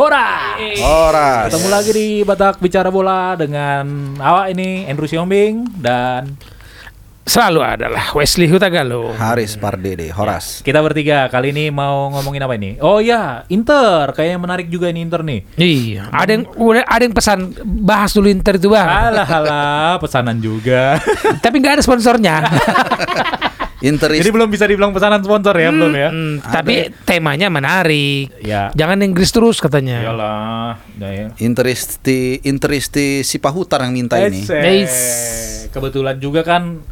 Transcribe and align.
Hora. 0.00 0.56
Horas. 0.80 1.52
Ketemu 1.52 1.68
lagi 1.68 1.90
di 1.92 2.08
Batak 2.24 2.56
Bicara 2.56 2.88
Bola 2.88 3.36
dengan 3.36 4.16
awak 4.16 4.48
ini 4.48 4.88
Andrew 4.88 5.04
Siombing 5.04 5.76
dan 5.76 6.40
Selalu 7.28 7.60
adalah 7.60 8.08
Wesley 8.16 8.48
Hutagalo. 8.48 9.12
Haris 9.12 9.60
Pardede, 9.60 10.08
Horas. 10.08 10.64
kita 10.64 10.80
bertiga 10.80 11.28
kali 11.28 11.52
ini 11.52 11.68
mau 11.68 12.08
ngomongin 12.16 12.40
apa 12.40 12.56
ini? 12.56 12.80
Oh 12.80 12.96
ya, 12.96 13.44
Inter. 13.52 14.16
Kayaknya 14.16 14.38
menarik 14.40 14.66
juga 14.72 14.88
ini 14.88 15.04
Inter 15.04 15.20
nih. 15.20 15.44
Iya, 15.60 16.08
ada 16.08 16.30
yang 16.32 16.48
udah 16.48 16.80
ada 16.88 17.02
yang 17.04 17.12
pesan 17.12 17.52
bahas 17.84 18.16
dulu 18.16 18.32
Inter 18.32 18.56
itu 18.56 18.72
bang. 18.72 18.88
Alah 18.88 19.28
alah, 19.28 19.92
pesanan 20.00 20.40
juga. 20.40 20.96
Tapi 21.44 21.60
nggak 21.60 21.76
ada 21.76 21.82
sponsornya. 21.84 22.40
Interis 23.80 24.20
Jadi 24.20 24.28
belum 24.30 24.52
bisa 24.52 24.68
dibilang 24.68 24.92
pesanan 24.92 25.24
sponsor 25.24 25.56
ya, 25.56 25.72
belum 25.72 25.92
ya? 25.92 26.08
Hmm, 26.12 26.36
tapi 26.42 26.92
temanya 27.02 27.48
menarik. 27.48 28.28
Ya. 28.44 28.68
Jangan 28.76 29.00
Inggris 29.00 29.32
terus 29.32 29.56
katanya. 29.56 30.04
Iyalah. 30.04 30.76
Nah, 31.00 31.10
ya. 31.10 31.26
Interisti 31.40 32.44
Interisti 32.44 33.24
Sipahutar 33.24 33.80
yang 33.82 33.96
minta 33.96 34.20
ini. 34.20 34.44
Ece. 34.44 34.60
Nice. 34.60 35.00
Kebetulan 35.72 36.20
juga 36.20 36.44
kan 36.44 36.84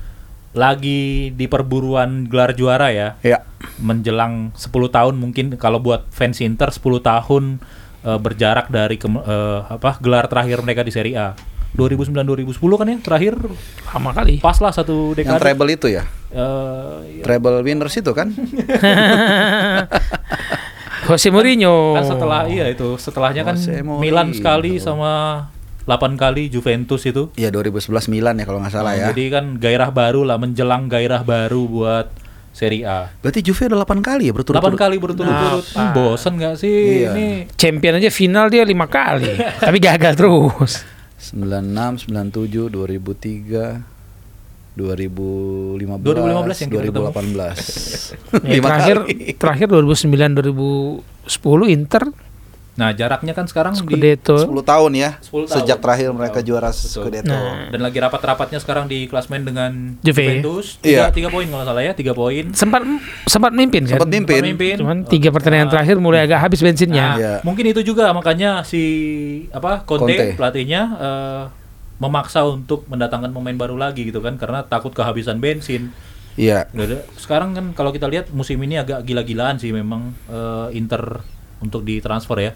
lagi 0.57 1.29
di 1.31 1.45
perburuan 1.45 2.25
gelar 2.25 2.57
juara 2.57 2.89
ya. 2.89 3.21
Ya. 3.21 3.45
Menjelang 3.77 4.57
10 4.57 4.73
tahun 4.89 5.15
mungkin 5.15 5.61
kalau 5.61 5.77
buat 5.79 6.09
fans 6.09 6.41
Inter 6.41 6.73
10 6.73 6.81
tahun 6.99 7.61
eh, 8.01 8.17
berjarak 8.17 8.73
dari 8.73 8.97
ke- 8.97 9.13
eh, 9.13 9.61
apa 9.69 10.01
gelar 10.01 10.25
terakhir 10.25 10.65
mereka 10.65 10.81
di 10.81 10.91
Serie 10.91 11.21
A. 11.21 11.37
2009 11.71 12.17
2010 12.17 12.57
kan 12.75 12.87
ya 12.87 12.97
terakhir 12.99 13.35
Lama 13.87 14.11
kali. 14.11 14.39
pas 14.39 14.57
lah 14.57 14.71
satu 14.71 15.13
Yang 15.13 15.29
dekade. 15.29 15.43
treble 15.43 15.69
itu 15.71 15.87
ya. 15.89 16.05
Eh, 16.29 17.21
Treble 17.21 17.61
winners 17.61 17.95
itu 17.95 18.13
kan. 18.13 18.29
Jose 21.05 21.29
Mourinho. 21.29 21.95
kan 21.95 22.05
setelah 22.05 22.41
iya 22.45 22.69
itu 22.69 22.97
setelahnya 22.97 23.43
kan. 23.43 23.57
Milan 23.97 24.33
sekali 24.33 24.77
sama 24.79 25.45
8 25.85 25.89
kali 26.15 26.49
Juventus 26.49 27.01
itu. 27.03 27.33
Iya 27.33 27.49
2011 27.49 27.89
Milan 28.09 28.37
ya 28.37 28.45
kalau 28.45 28.61
nggak 28.61 28.75
salah 28.75 28.93
Nah, 28.93 28.99
ya. 28.99 29.07
Jadi 29.11 29.25
kan 29.29 29.45
gairah 29.57 29.89
baru 29.89 30.21
lah 30.23 30.37
menjelang 30.37 30.85
gairah 30.87 31.23
baru 31.23 31.65
buat 31.65 32.07
Serie 32.51 32.85
A. 32.85 33.09
Berarti 33.23 33.41
Juve 33.41 33.69
udah 33.69 33.79
8 33.79 34.03
kali 34.03 34.29
ya 34.29 34.33
berturut-turut. 34.33 34.75
8 34.75 34.83
kali 34.83 34.97
berturut-turut. 34.99 35.65
Hmm, 35.73 35.91
bosen 35.93 36.33
gak 36.37 36.59
sih 36.59 37.07
Iya. 37.07 37.11
ini? 37.11 37.29
Champion 37.55 37.97
aja 37.97 38.11
final 38.11 38.51
dia 38.51 38.67
lima 38.67 38.85
kali. 38.85 39.33
tapi 39.63 39.79
gagal 39.79 40.13
terus. 40.13 40.83
96, 41.19 42.07
97, 42.09 42.71
2003, 42.71 43.83
2015, 44.79 45.99
2015 46.07 46.63
yang 46.63 46.71
kita 46.71 46.91
2018. 46.95 47.19
Ya, 48.47 48.55
Lima 48.55 48.69
terakhir 48.71 48.97
kali. 49.03 49.35
terakhir 49.35 49.67
2009 49.75 50.39
2010 51.27 51.75
Inter 51.75 52.03
Nah, 52.79 52.95
jaraknya 52.95 53.35
kan 53.35 53.51
sekarang 53.51 53.75
di 53.75 53.83
Scudetto. 53.83 54.39
10 54.39 54.55
tahun 54.63 54.93
ya. 54.95 55.11
10 55.19 55.51
tahun. 55.51 55.67
Sejak 55.67 55.79
terakhir 55.83 56.15
10 56.15 56.19
mereka 56.23 56.39
juara. 56.47 56.71
Scudetto. 56.71 57.35
Nah. 57.35 57.75
dan 57.75 57.81
lagi 57.83 57.99
rapat-rapatnya 57.99 58.63
sekarang 58.63 58.87
di 58.87 59.11
klasmen 59.11 59.43
dengan 59.43 59.99
Juve. 59.99 60.23
Juventus. 60.39 60.79
Iya. 60.87 61.11
Tiga, 61.11 61.27
tiga 61.27 61.29
poin 61.35 61.51
kalau 61.51 61.67
nggak 61.67 61.69
salah 61.75 61.83
ya, 61.83 61.93
tiga 61.99 62.13
poin. 62.15 62.45
sempat 62.55 62.87
sempat 63.27 63.51
mimpin 63.51 63.83
kan. 63.83 63.99
Sempat 63.99 64.11
mimpin. 64.15 64.43
Pemimpin. 64.47 64.77
Cuman 64.79 64.99
tiga 65.11 65.35
pertandingan 65.35 65.69
terakhir 65.75 65.99
mulai 65.99 66.23
agak 66.23 66.39
habis 66.39 66.63
Nah, 66.63 66.67
bensinnya. 66.71 67.07
Iya. 67.19 67.35
mungkin 67.43 67.65
itu 67.71 67.81
juga 67.83 68.15
makanya 68.15 68.63
si 68.63 68.83
apa 69.51 69.83
Conte, 69.83 70.15
Conte. 70.15 70.27
pelatihnya 70.39 70.83
eh, 70.99 71.43
memaksa 71.99 72.47
untuk 72.47 72.87
mendatangkan 72.87 73.35
pemain 73.35 73.59
baru 73.59 73.75
lagi 73.75 74.07
gitu 74.07 74.23
kan 74.23 74.39
karena 74.39 74.63
takut 74.63 74.95
kehabisan 74.95 75.43
bensin. 75.43 75.91
Iya. 76.39 76.71
Sekarang 77.19 77.59
kan 77.59 77.75
kalau 77.75 77.91
kita 77.91 78.07
lihat 78.07 78.31
musim 78.31 78.63
ini 78.63 78.79
agak 78.79 79.03
gila-gilaan 79.03 79.59
sih 79.59 79.75
memang 79.75 80.15
eh, 80.31 80.79
Inter 80.79 81.27
untuk 81.59 81.83
ditransfer 81.83 82.39
ya. 82.39 82.53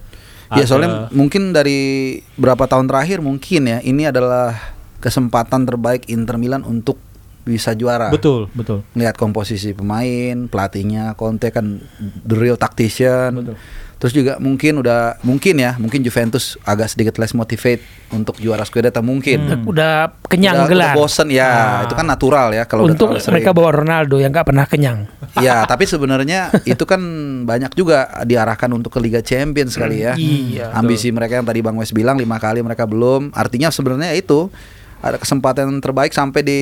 Ya 0.52 0.62
Ada- 0.62 0.68
soalnya 0.68 0.90
mungkin 1.10 1.56
dari 1.56 2.20
berapa 2.36 2.68
tahun 2.68 2.84
terakhir 2.90 3.24
mungkin 3.24 3.62
ya 3.64 3.78
ini 3.80 4.04
adalah 4.04 4.52
kesempatan 5.00 5.64
terbaik 5.64 6.06
Inter 6.12 6.36
Milan 6.36 6.62
untuk 6.62 7.00
bisa 7.42 7.74
juara. 7.74 8.06
betul, 8.14 8.46
betul. 8.54 8.86
Lihat 8.94 9.18
komposisi 9.18 9.74
pemain, 9.74 10.46
pelatihnya 10.46 11.18
Conte 11.18 11.50
kan 11.50 11.82
the 12.22 12.36
real 12.38 12.54
tactician. 12.54 13.34
Betul. 13.34 13.56
Terus 14.02 14.18
juga 14.18 14.34
mungkin 14.42 14.82
udah 14.82 15.22
mungkin 15.22 15.62
ya, 15.62 15.78
mungkin 15.78 16.02
Juventus 16.02 16.58
agak 16.66 16.90
sedikit 16.90 17.22
less 17.22 17.38
motivate 17.38 17.78
untuk 18.10 18.34
juara 18.42 18.66
Scudetto 18.66 18.98
mungkin. 18.98 19.62
Udah 19.62 20.10
kenyang 20.26 20.66
Udah- 20.66 20.66
gelar. 20.66 20.90
Udah 20.90 20.98
bosen 20.98 21.30
ya, 21.30 21.86
itu 21.86 21.94
kan 21.94 22.10
natural 22.10 22.50
ya 22.50 22.66
kalau 22.66 22.90
udah 22.90 22.98
Untuk 22.98 23.22
sering. 23.22 23.38
mereka 23.38 23.54
bawa 23.54 23.70
Ronaldo 23.70 24.18
yang 24.18 24.34
nggak 24.34 24.50
pernah 24.50 24.66
kenyang. 24.66 25.06
Ya, 25.38 25.62
tapi 25.64 25.86
sebenarnya 25.86 26.50
itu 26.66 26.82
kan 26.82 26.98
banyak 27.46 27.78
juga 27.78 28.10
diarahkan 28.26 28.68
untuk 28.74 28.90
ke 28.92 29.00
Liga 29.00 29.22
Champions 29.22 29.78
sekali 29.78 30.02
ya. 30.02 30.18
Iya, 30.18 30.74
Ambisi 30.74 31.08
mereka 31.14 31.38
yang 31.38 31.46
tadi 31.46 31.62
Bang 31.62 31.78
Wes 31.78 31.94
bilang 31.94 32.18
lima 32.18 32.42
kali 32.42 32.58
mereka 32.60 32.84
belum. 32.90 33.30
Artinya 33.32 33.70
sebenarnya 33.70 34.12
itu 34.18 34.50
ada 34.98 35.14
kesempatan 35.16 35.78
terbaik 35.78 36.10
sampai 36.10 36.42
di 36.42 36.60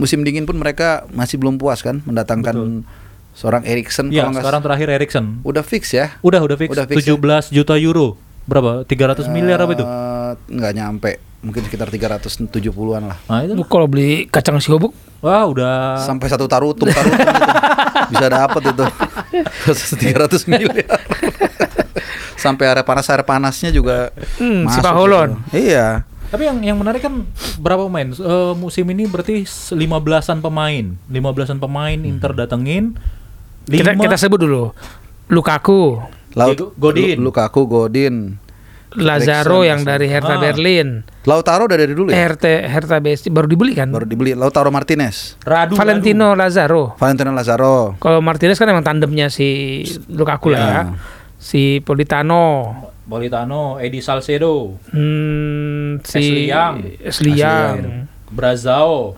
musim 0.00 0.24
dingin 0.24 0.48
pun 0.48 0.56
mereka 0.56 1.04
masih 1.12 1.36
belum 1.36 1.60
puas 1.60 1.84
kan 1.84 2.00
mendatangkan 2.08 2.88
seorang 3.40 3.64
Erikson 3.64 4.12
Ya, 4.12 4.28
sekarang 4.28 4.60
terakhir 4.60 4.92
Erikson. 4.92 5.40
udah 5.40 5.64
fix 5.64 5.90
ya. 5.90 6.12
Udah, 6.20 6.44
udah 6.44 6.54
fix. 6.54 6.68
Udah 6.68 6.84
fix 6.84 7.00
ya? 7.00 7.16
17 7.16 7.56
juta 7.56 7.74
euro. 7.74 8.20
Berapa? 8.44 8.84
300 8.84 9.24
miliar 9.26 9.56
apa 9.58 9.72
itu? 9.72 9.80
Eh, 9.80 10.32
nggak 10.50 10.72
nyampe, 10.74 11.10
mungkin 11.40 11.62
sekitar 11.62 11.88
370-an 11.88 13.02
lah. 13.06 13.18
Nah, 13.24 13.40
itu. 13.42 13.56
Kalau 13.64 13.86
beli 13.86 14.28
kacang 14.28 14.60
siobuk 14.60 14.92
Wah, 15.20 15.44
udah 15.44 16.00
Sampai 16.00 16.28
satu 16.28 16.44
tarutung 16.44 16.88
tarutung 16.88 17.12
gitu. 17.12 17.52
bisa 18.10 18.26
dapat 18.26 18.62
itu 18.66 18.84
300 20.00 20.48
miliar. 20.48 20.88
Sampai 22.34 22.64
area 22.66 22.80
panas 22.80 23.04
area 23.06 23.20
panasnya 23.22 23.68
juga 23.68 24.08
Hmm, 24.36 24.64
si 24.64 24.80
masuk 24.80 24.82
Paholon. 24.82 25.30
gitu. 25.46 25.68
Iya. 25.68 26.08
Tapi 26.30 26.42
yang 26.46 26.58
yang 26.64 26.78
menarik 26.78 27.02
kan 27.02 27.28
berapa 27.58 27.84
pemain? 27.84 28.08
Eh, 28.08 28.52
musim 28.54 28.88
ini 28.88 29.04
berarti 29.04 29.44
15-an 29.44 30.40
pemain. 30.40 30.84
15-an 31.06 31.58
pemain 31.58 31.98
Inter 32.00 32.32
datengin. 32.32 32.96
Kita 33.72 33.94
kita 33.94 34.16
sebut 34.16 34.38
dulu. 34.38 34.74
Lukaku, 35.26 36.02
Laut 36.34 36.74
Godin. 36.74 37.18
Lu- 37.18 37.30
Lukaku 37.30 37.64
Godin. 37.64 38.36
Lazaro 38.90 39.62
Eriksen, 39.62 39.70
yang 39.70 39.80
dari 39.86 40.10
Hertha 40.10 40.34
Ah. 40.34 40.42
Berlin, 40.42 41.06
Lautaro 41.22 41.70
udah 41.70 41.78
dari 41.78 41.94
dulu 41.94 42.10
ya? 42.10 42.26
Hertha 42.26 42.66
Hertha 42.66 42.98
BSC 42.98 43.30
baru 43.30 43.46
dibeli 43.46 43.70
kan? 43.70 43.86
Baru 43.86 44.02
dibeli 44.02 44.34
Lautaro 44.34 44.66
Martinez. 44.68 45.38
Radu, 45.40 45.78
Valentino 45.78 46.34
Lazaro. 46.34 46.98
Valentino 46.98 47.30
Lazaro. 47.30 47.94
Kalau 47.96 48.18
Martinez 48.18 48.58
kan 48.58 48.66
emang 48.66 48.82
tandemnya 48.82 49.30
si 49.30 49.82
Lukaku 50.10 50.50
lah 50.50 50.58
ya. 50.58 50.66
Ya. 50.66 50.82
Si 51.38 51.78
Politano, 51.80 52.74
Radu, 52.74 53.06
Politano, 53.08 53.78
Edi 53.78 54.02
Salcedo, 54.02 54.74
hmm, 54.90 56.02
si. 56.02 56.50
Ashley 57.00 57.38
Young. 57.38 58.10
Brazao. 58.28 59.14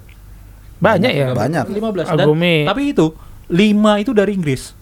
Banyak 0.78 1.12
ya. 1.12 1.32
Banyak. 1.32 1.64
15 1.66 2.12
dan 2.12 2.20
Agome. 2.20 2.68
tapi 2.68 2.92
itu 2.92 3.08
5 3.52 4.00
itu 4.00 4.10
dari 4.10 4.32
Inggris. 4.32 4.72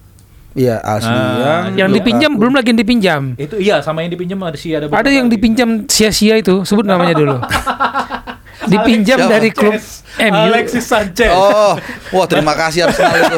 Iya, 0.51 0.83
asli 0.83 1.15
Ah, 1.15 1.71
yang 1.71 1.95
dipinjam 1.95 2.35
belum 2.35 2.59
lagi 2.59 2.75
yang 2.75 2.81
dipinjam. 2.83 3.23
Itu 3.39 3.55
iya 3.55 3.79
sama 3.83 4.03
yang 4.03 4.11
dipinjam 4.11 4.39
ada 4.43 4.59
sih 4.59 4.75
ada 4.75 4.91
Ada 4.91 5.07
yang 5.07 5.31
lagi. 5.31 5.39
dipinjam 5.39 5.87
sia-sia 5.87 6.35
itu, 6.39 6.67
sebut 6.67 6.83
namanya 6.83 7.15
dulu. 7.15 7.37
dipinjam 8.73 9.19
dari 9.25 9.49
klub 9.49 9.79
MU. 10.19 10.43
Alexis 10.51 10.85
Sanchez. 10.85 11.31
Oh, 11.31 11.79
wah 12.11 12.27
terima 12.27 12.53
kasih 12.53 12.85
Arsenal 12.85 13.15
itu. 13.17 13.37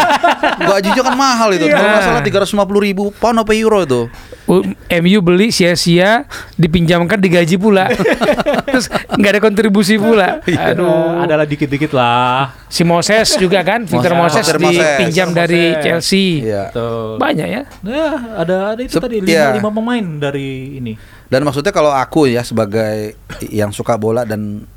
Gajinya 0.59 1.03
kan 1.05 1.15
mahal 1.15 1.49
itu. 1.53 1.69
Kalau 1.69 1.84
nggak 1.84 2.03
salah 2.03 2.22
350 2.25 2.59
ribu 2.83 3.05
pound 3.15 3.38
apa 3.38 3.53
euro 3.53 3.84
itu. 3.84 4.03
U- 4.43 4.66
MU 4.75 5.19
beli 5.22 5.55
sia-sia, 5.55 6.27
dipinjamkan 6.59 7.21
digaji 7.21 7.55
pula. 7.55 7.87
Terus 8.72 8.91
nggak 8.91 9.31
ada 9.38 9.41
kontribusi 9.41 10.00
pula. 10.00 10.43
Iya. 10.43 10.75
Aduh. 10.75 11.22
Adalah 11.22 11.47
dikit-dikit 11.47 11.94
lah. 11.94 12.50
Si 12.66 12.82
Moses 12.82 13.38
juga 13.38 13.62
kan, 13.62 13.87
Victor 13.87 14.19
Moses. 14.19 14.43
Moses 14.43 14.59
dipinjam 14.59 15.31
dari 15.31 15.77
Moses. 15.77 15.82
Chelsea. 15.84 16.43
Iya. 16.43 16.75
Tuh. 16.75 17.21
Banyak 17.21 17.47
ya. 17.47 17.62
Nah, 17.87 18.43
ada 18.43 18.56
ada 18.75 18.81
itu 18.82 18.99
Sep- 18.99 19.05
tadi 19.06 19.22
lima, 19.22 19.31
iya. 19.31 19.55
lima 19.55 19.71
pemain 19.71 20.06
dari 20.19 20.81
ini. 20.81 20.93
Dan 21.31 21.47
maksudnya 21.47 21.73
kalau 21.73 21.88
aku 21.94 22.29
ya 22.29 22.44
sebagai 22.44 23.17
yang 23.49 23.73
suka 23.73 23.97
bola 23.97 24.26
dan 24.29 24.69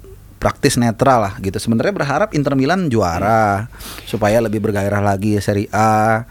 praktis 0.46 0.78
netral 0.78 1.26
lah 1.26 1.34
gitu. 1.42 1.58
Sebenarnya 1.58 1.90
berharap 1.90 2.30
Inter 2.38 2.54
Milan 2.54 2.86
juara 2.86 3.66
supaya 4.06 4.38
lebih 4.38 4.62
bergairah 4.62 5.02
lagi 5.02 5.42
Serie 5.42 5.66
A. 5.74 6.22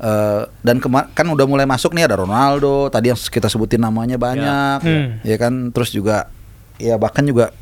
Eh, 0.00 0.42
dan 0.64 0.80
kan 0.80 1.26
udah 1.28 1.44
mulai 1.44 1.68
masuk 1.68 1.92
nih 1.92 2.08
ada 2.08 2.16
Ronaldo, 2.16 2.88
tadi 2.88 3.12
yang 3.12 3.20
kita 3.20 3.52
sebutin 3.52 3.84
namanya 3.84 4.16
banyak, 4.16 4.80
Hmm. 4.80 5.20
ya 5.20 5.36
kan. 5.36 5.68
Terus 5.68 5.92
juga 5.92 6.32
ya 6.80 6.96
bahkan 6.96 7.20
juga 7.20 7.52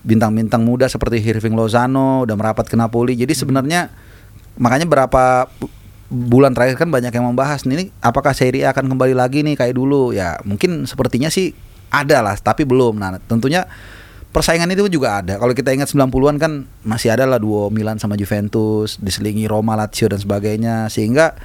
bintang-bintang 0.00 0.64
muda 0.64 0.88
seperti 0.88 1.20
Hirving 1.20 1.52
Lozano 1.52 2.24
udah 2.24 2.32
merapat 2.32 2.64
ke 2.64 2.80
Napoli. 2.80 3.12
Jadi 3.12 3.36
sebenarnya 3.36 3.92
makanya 4.56 4.88
berapa 4.88 5.52
bu- 5.52 5.68
bulan 6.08 6.56
terakhir 6.56 6.80
kan 6.80 6.88
banyak 6.88 7.12
yang 7.12 7.28
membahas 7.28 7.68
nih 7.68 7.74
ini 7.76 7.84
apakah 8.00 8.32
Serie 8.32 8.64
A 8.64 8.72
akan 8.72 8.88
kembali 8.88 9.12
lagi 9.12 9.44
nih 9.44 9.52
kayak 9.52 9.76
dulu 9.76 10.16
ya 10.16 10.40
mungkin 10.46 10.86
sepertinya 10.86 11.28
sih 11.28 11.50
ada 11.90 12.22
lah 12.22 12.38
tapi 12.38 12.62
belum 12.62 12.94
nah 12.96 13.18
tentunya 13.26 13.66
persaingan 14.34 14.68
itu 14.72 14.86
juga 14.92 15.22
ada 15.24 15.40
kalau 15.40 15.52
kita 15.56 15.72
ingat 15.72 15.88
90-an 15.90 16.36
kan 16.36 16.52
masih 16.84 17.14
ada 17.14 17.24
lah 17.24 17.40
duo 17.40 17.72
Milan 17.72 17.96
sama 17.96 18.14
Juventus 18.20 19.00
diselingi 19.00 19.48
Roma 19.48 19.74
Lazio 19.74 20.12
dan 20.12 20.20
sebagainya 20.20 20.92
sehingga 20.92 21.36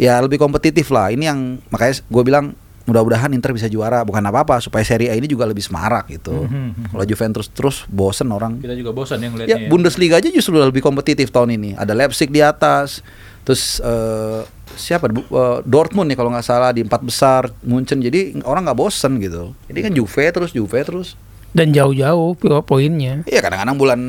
ya 0.00 0.16
lebih 0.18 0.40
kompetitif 0.40 0.88
lah 0.88 1.12
ini 1.12 1.28
yang 1.28 1.60
makanya 1.68 2.00
gue 2.08 2.22
bilang 2.24 2.56
mudah-mudahan 2.82 3.30
Inter 3.30 3.54
bisa 3.54 3.70
juara 3.70 4.02
bukan 4.02 4.22
apa-apa 4.26 4.58
supaya 4.58 4.82
Serie 4.82 5.10
A 5.10 5.14
ini 5.14 5.30
juga 5.30 5.46
lebih 5.46 5.62
semarak 5.62 6.10
gitu. 6.10 6.46
Mhm. 6.46 6.90
Kalau 6.90 7.04
Juventus 7.06 7.46
terus 7.50 7.86
bosen 7.86 8.28
orang. 8.34 8.58
Kita 8.58 8.74
juga 8.74 8.90
bosan 8.90 9.22
yang 9.22 9.34
Ya 9.38 9.46
ngeliatnya. 9.46 9.70
Bundesliga 9.70 10.18
aja 10.18 10.28
justru 10.30 10.58
lebih 10.58 10.82
kompetitif 10.82 11.30
tahun 11.30 11.54
ini. 11.54 11.78
Ada 11.78 11.94
Leipzig 11.94 12.34
di 12.34 12.42
atas, 12.42 13.00
terus 13.46 13.78
eh, 13.78 14.42
siapa 14.74 15.06
eh, 15.08 15.58
Dortmund 15.62 16.10
nih 16.10 16.18
kalau 16.18 16.34
nggak 16.34 16.46
salah 16.46 16.74
di 16.74 16.82
empat 16.82 17.02
besar, 17.06 17.54
Munchen. 17.62 18.02
Jadi 18.02 18.42
orang 18.42 18.66
nggak 18.66 18.78
bosen 18.78 19.22
gitu. 19.22 19.54
Jadi 19.70 19.78
kan 19.78 19.92
Juve 19.94 20.24
terus 20.34 20.50
Juve 20.50 20.82
terus. 20.82 21.14
Dan 21.52 21.76
jauh-jauh 21.76 22.32
po- 22.36 22.64
poinnya. 22.64 23.20
Iya 23.28 23.44
kadang-kadang 23.44 23.76
bulan 23.76 24.00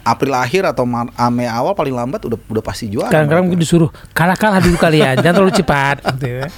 April 0.00 0.32
akhir 0.32 0.62
atau 0.70 0.88
Mar- 0.88 1.12
Mei 1.28 1.44
awal 1.44 1.76
paling 1.76 1.92
lambat 1.92 2.24
udah 2.24 2.38
udah 2.38 2.62
pasti 2.64 2.88
juara. 2.88 3.12
Kadang-kadang 3.12 3.50
mungkin 3.50 3.60
disuruh 3.60 3.90
kalah-kalah 4.14 4.64
dulu 4.64 4.78
kalian, 4.78 5.18
jangan 5.18 5.34
terlalu 5.42 5.54
cepat. 5.54 5.96
Gitu 6.16 6.26
ya. 6.40 6.48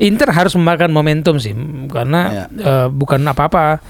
Inter 0.00 0.32
harus 0.32 0.56
memakan 0.56 0.90
momentum 0.90 1.36
sih, 1.36 1.52
karena 1.92 2.48
eh, 2.48 2.88
bukan 2.88 3.20
apa-apa. 3.20 3.84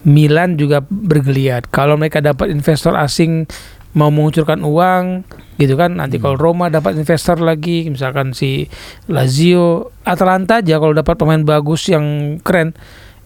Milan 0.00 0.56
juga 0.56 0.80
bergeliat. 0.80 1.68
Kalau 1.68 2.00
mereka 2.00 2.24
dapat 2.24 2.48
investor 2.48 2.96
asing 2.96 3.44
mau 3.92 4.08
mengucurkan 4.08 4.64
uang, 4.64 5.28
gitu 5.60 5.76
kan. 5.76 6.00
Nanti 6.00 6.16
kalau 6.16 6.40
Roma 6.40 6.72
dapat 6.72 6.96
investor 6.96 7.36
lagi, 7.36 7.84
misalkan 7.92 8.32
si 8.32 8.72
Lazio, 9.04 9.92
Atalanta 10.00 10.64
aja 10.64 10.80
kalau 10.80 10.96
dapat 10.96 11.20
pemain 11.20 11.44
bagus 11.44 11.92
yang 11.92 12.40
keren, 12.40 12.72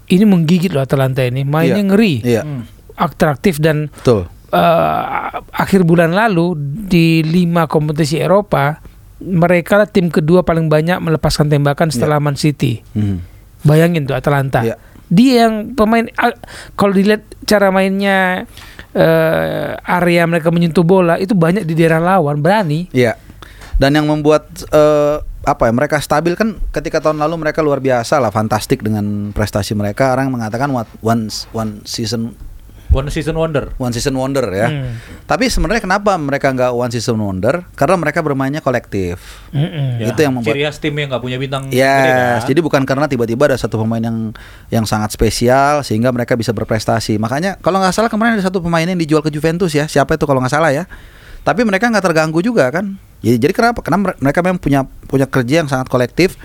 ini 0.06 0.24
menggigit 0.24 0.68
loh 0.68 0.80
Atalanta 0.80 1.20
ini. 1.20 1.42
Mainnya 1.42 1.78
Iya. 1.78 1.86
ngeri, 1.86 2.14
Iya, 2.20 2.42
Hmm. 2.42 2.62
atraktif 2.94 3.58
dan 3.58 3.88
betul. 3.90 4.28
eh, 4.48 5.28
akhir 5.52 5.82
bulan 5.82 6.12
lalu 6.12 6.54
di 6.86 7.20
lima 7.20 7.66
kompetisi 7.66 8.16
Eropa 8.16 8.78
mereka 9.18 9.74
lah 9.76 9.86
tim 9.86 10.06
kedua 10.08 10.42
paling 10.42 10.68
banyak 10.68 11.00
melepaskan 11.00 11.48
tembakan 11.48 11.88
setelah 11.88 12.18
Man 12.18 12.34
City. 12.34 12.84
Mhm. 12.92 13.18
Bayangin 13.62 14.04
tuh 14.04 14.12
Atalanta. 14.12 14.60
Iya. 14.60 14.76
Dia 15.06 15.46
yang 15.46 15.72
pemain 15.72 16.04
ah, 16.14 16.32
kalau 16.74 16.92
dilihat 16.92 17.24
cara 17.42 17.68
mainnya 17.68 18.44
eh, 18.92 19.68
area 19.80 20.22
mereka 20.22 20.48
menyentuh 20.48 20.82
bola 20.82 21.16
itu 21.16 21.32
banyak 21.32 21.64
di 21.64 21.74
daerah 21.74 21.98
lawan 21.98 22.38
berani. 22.38 22.86
Iya. 22.90 23.16
Dan 23.74 23.96
yang 23.96 24.06
membuat 24.06 24.44
eh, 24.66 25.18
apa 25.44 25.68
ya 25.68 25.72
mereka 25.72 25.96
stabil 25.98 26.32
kan 26.32 26.56
ketika 26.70 26.98
tahun 26.98 27.20
lalu 27.20 27.40
mereka 27.40 27.60
luar 27.60 27.78
biasa 27.78 28.16
lah 28.16 28.28
fantastik 28.28 28.80
dengan 28.80 29.30
prestasi 29.30 29.72
mereka 29.72 30.10
orang 30.10 30.28
mengatakan 30.28 30.68
what 30.68 30.88
one 31.00 31.28
one 31.52 31.84
season 31.84 32.32
One 32.94 33.10
season 33.10 33.34
wonder. 33.34 33.74
one 33.74 33.90
season 33.90 34.14
wonder 34.14 34.46
ya. 34.54 34.70
Hmm. 34.70 34.94
Tapi 35.26 35.50
sebenarnya 35.50 35.82
kenapa 35.82 36.14
mereka 36.14 36.54
nggak 36.54 36.70
one 36.70 36.94
season 36.94 37.18
wonder? 37.18 37.66
Karena 37.74 37.98
mereka 37.98 38.22
bermainnya 38.22 38.62
kolektif. 38.62 39.18
Mm-mm. 39.50 39.98
Itu 39.98 40.20
yang 40.22 40.30
membuat- 40.30 40.54
ciri 40.54 40.62
khas 40.62 40.78
tim 40.78 40.94
yang 40.94 41.10
nggak 41.10 41.18
punya 41.18 41.34
bintang 41.34 41.74
Yes, 41.74 42.46
kan? 42.46 42.54
jadi 42.54 42.60
bukan 42.62 42.86
karena 42.86 43.10
tiba-tiba 43.10 43.50
ada 43.50 43.58
satu 43.58 43.82
pemain 43.82 43.98
yang 43.98 44.30
yang 44.70 44.86
sangat 44.86 45.10
spesial 45.10 45.82
sehingga 45.82 46.14
mereka 46.14 46.38
bisa 46.38 46.54
berprestasi. 46.54 47.18
Makanya 47.18 47.58
kalau 47.58 47.82
nggak 47.82 47.98
salah 47.98 48.06
kemarin 48.06 48.38
ada 48.38 48.46
satu 48.46 48.62
pemain 48.62 48.86
yang 48.86 48.94
dijual 48.94 49.26
ke 49.26 49.30
Juventus 49.34 49.74
ya. 49.74 49.90
Siapa 49.90 50.14
itu 50.14 50.22
kalau 50.22 50.38
nggak 50.38 50.54
salah 50.54 50.70
ya? 50.70 50.86
Tapi 51.42 51.66
mereka 51.66 51.90
nggak 51.90 52.04
terganggu 52.04 52.46
juga 52.46 52.70
kan. 52.70 52.94
Jadi, 53.24 53.36
jadi 53.40 53.52
kenapa? 53.52 53.80
Karena 53.80 53.98
mere- 53.98 54.18
mereka 54.20 54.40
memang 54.40 54.60
punya 54.60 54.80
punya 55.06 55.24
kerja 55.24 55.64
yang 55.64 55.68
sangat 55.68 55.88
kolektif. 55.88 56.36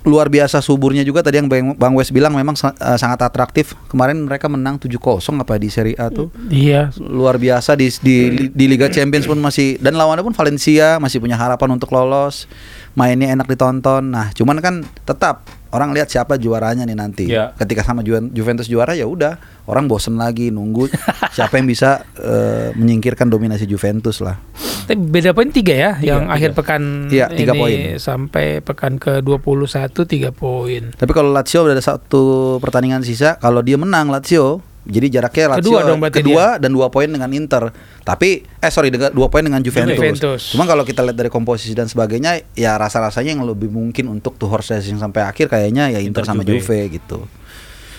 Luar 0.00 0.32
biasa 0.32 0.64
suburnya 0.64 1.04
juga 1.04 1.20
tadi 1.20 1.36
yang 1.36 1.44
Bang, 1.76 1.92
Wes 1.92 2.08
bilang 2.08 2.32
memang 2.32 2.56
eh, 2.56 2.96
sangat 2.96 3.20
atraktif. 3.20 3.76
Kemarin 3.86 4.24
mereka 4.24 4.48
menang 4.48 4.80
7-0 4.80 4.96
apa 5.36 5.60
di 5.60 5.68
Serie 5.68 5.92
A 6.00 6.08
tuh. 6.08 6.32
Iya. 6.48 6.88
Luar 6.96 7.36
biasa 7.36 7.76
di, 7.76 7.92
di 8.00 8.16
di 8.48 8.64
Liga 8.64 8.88
Champions 8.88 9.28
pun 9.28 9.36
masih 9.36 9.76
dan 9.76 10.00
lawannya 10.00 10.24
pun 10.24 10.32
Valencia 10.32 10.96
masih 10.96 11.20
punya 11.20 11.36
harapan 11.36 11.76
untuk 11.76 11.92
lolos. 11.92 12.48
Mainnya 12.96 13.36
enak 13.36 13.44
ditonton. 13.44 14.08
Nah, 14.08 14.32
cuman 14.32 14.56
kan 14.64 14.74
tetap 15.04 15.44
orang 15.70 15.90
lihat 15.90 16.06
siapa 16.06 16.34
juaranya 16.34 16.82
nih 16.82 16.94
nanti. 16.94 17.24
Iya. 17.26 17.54
Ketika 17.54 17.80
sama 17.80 18.00
Ju- 18.00 18.30
Juventus 18.30 18.66
juara 18.66 18.92
ya 18.92 19.04
udah, 19.04 19.38
orang 19.64 19.86
bosen 19.86 20.14
lagi 20.14 20.48
nunggu 20.48 20.90
siapa 21.36 21.56
yang 21.56 21.66
bisa 21.66 22.02
eh, 22.14 22.70
menyingkirkan 22.72 23.26
dominasi 23.26 23.64
Juventus 23.64 24.18
lah. 24.18 24.38
Tapi 24.80 24.98
beda 24.98 25.30
poin 25.30 25.46
tiga 25.48 25.70
ya, 25.70 25.90
Tiga, 25.94 26.06
yang 26.08 26.22
tiga. 26.24 26.34
akhir 26.34 26.50
pekan 26.52 26.82
Iya, 27.06 27.26
tiga 27.30 27.52
ini 27.52 27.60
poin. 27.60 27.78
sampai 27.96 28.58
pekan 28.58 28.96
ke 28.96 29.22
21 29.22 29.62
tiga 30.04 30.30
poin. 30.30 30.90
Tapi 30.90 31.12
kalau 31.12 31.30
Lazio 31.30 31.62
ada 31.62 31.78
satu 31.78 32.22
pertandingan 32.58 33.00
sisa, 33.00 33.38
kalau 33.38 33.62
dia 33.62 33.78
menang 33.78 34.10
Lazio 34.10 34.58
jadi 34.90 35.06
jaraknya 35.08 35.56
Lazio 35.56 35.62
Kedua 35.62 35.80
dong 35.86 36.00
kedua 36.10 36.44
dan 36.58 36.74
dua 36.74 36.90
poin 36.90 37.06
dengan 37.06 37.30
Inter. 37.30 37.70
Tapi 38.02 38.42
eh 38.42 38.72
sorry 38.74 38.90
dengan 38.90 39.14
dua 39.14 39.30
poin 39.30 39.40
dengan 39.40 39.62
Juventus. 39.62 39.94
Juventus. 39.94 40.42
Cuma 40.52 40.66
kalau 40.66 40.82
kita 40.82 41.06
lihat 41.06 41.16
dari 41.16 41.30
komposisi 41.30 41.72
dan 41.72 41.86
sebagainya, 41.86 42.42
ya 42.52 42.74
rasa-rasanya 42.74 43.38
yang 43.38 43.46
lebih 43.46 43.70
mungkin 43.70 44.10
untuk 44.10 44.34
two 44.34 44.50
horse 44.50 44.74
racing 44.74 44.98
sampai 44.98 45.22
akhir 45.22 45.46
kayaknya 45.46 45.94
ya 45.94 46.02
Inter, 46.02 46.20
Inter 46.20 46.22
sama 46.26 46.42
Juve. 46.42 46.58
Juve 46.60 46.78
gitu. 46.90 47.18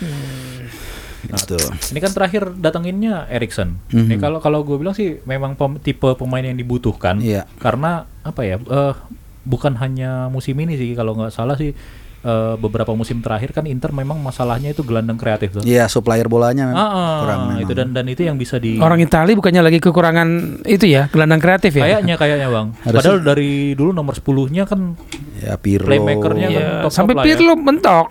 Nah, 0.02 1.38
Gitu. 1.38 1.58
Ini 1.94 2.00
kan 2.02 2.12
terakhir 2.12 2.44
datanginnya 2.58 3.30
Erikson. 3.30 3.78
Mhm. 3.94 4.10
Ini 4.10 4.16
kalau 4.18 4.42
kalau 4.42 4.66
gue 4.66 4.74
bilang 4.82 4.98
sih 4.98 5.22
memang 5.24 5.54
pem- 5.54 5.78
tipe 5.78 6.10
pemain 6.18 6.42
yang 6.42 6.58
dibutuhkan. 6.58 7.22
Iya. 7.22 7.46
Karena 7.62 8.10
apa 8.26 8.42
ya? 8.42 8.58
eh, 8.58 8.94
bukan 9.46 9.78
hanya 9.78 10.30
musim 10.34 10.58
ini 10.58 10.78
sih 10.78 10.94
kalau 10.94 11.14
nggak 11.14 11.34
salah 11.34 11.58
sih 11.58 11.74
eh, 12.22 12.56
beberapa 12.56 12.92
musim 12.92 13.18
terakhir 13.18 13.50
kan 13.52 13.66
Inter 13.66 13.90
memang 13.90 14.18
masalahnya 14.18 14.70
itu 14.70 14.82
gelandang 14.82 15.16
kreatif 15.16 15.54
tuh. 15.54 15.64
Iya, 15.64 15.86
supplier 15.86 16.26
bolanya 16.26 16.70
memang 16.70 16.78
Ah, 16.78 16.88
ah, 16.88 17.18
kurang 17.20 17.42
memang. 17.48 17.62
itu 17.62 17.74
dan 17.74 17.88
dan 17.92 18.06
itu 18.06 18.22
yang 18.22 18.36
bisa 18.36 18.56
di 18.56 18.78
Orang 18.78 18.98
Itali 18.98 19.34
bukannya 19.34 19.62
lagi 19.62 19.78
kekurangan 19.78 20.30
itu 20.64 20.86
ya, 20.86 21.08
gelandang 21.08 21.40
kreatif 21.40 21.74
ya? 21.74 21.98
kayaknya 21.98 22.16
kayaknya 22.16 22.48
bang. 22.48 22.68
Harusnya- 22.80 22.94
Padahal 22.94 23.18
dari 23.24 23.52
dulu 23.74 23.90
nomor 23.92 24.14
10-nya 24.14 24.64
kan 24.64 24.94
ya 25.36 25.56
Pirlo. 25.56 25.88
playmakernya 25.88 26.48
kan 26.48 26.54
Iya, 26.54 26.70
top-top 26.80 26.94
sampai 26.94 27.14
lah 27.14 27.22
ya. 27.22 27.28
Pirlo 27.28 27.54
mentok. 27.56 28.08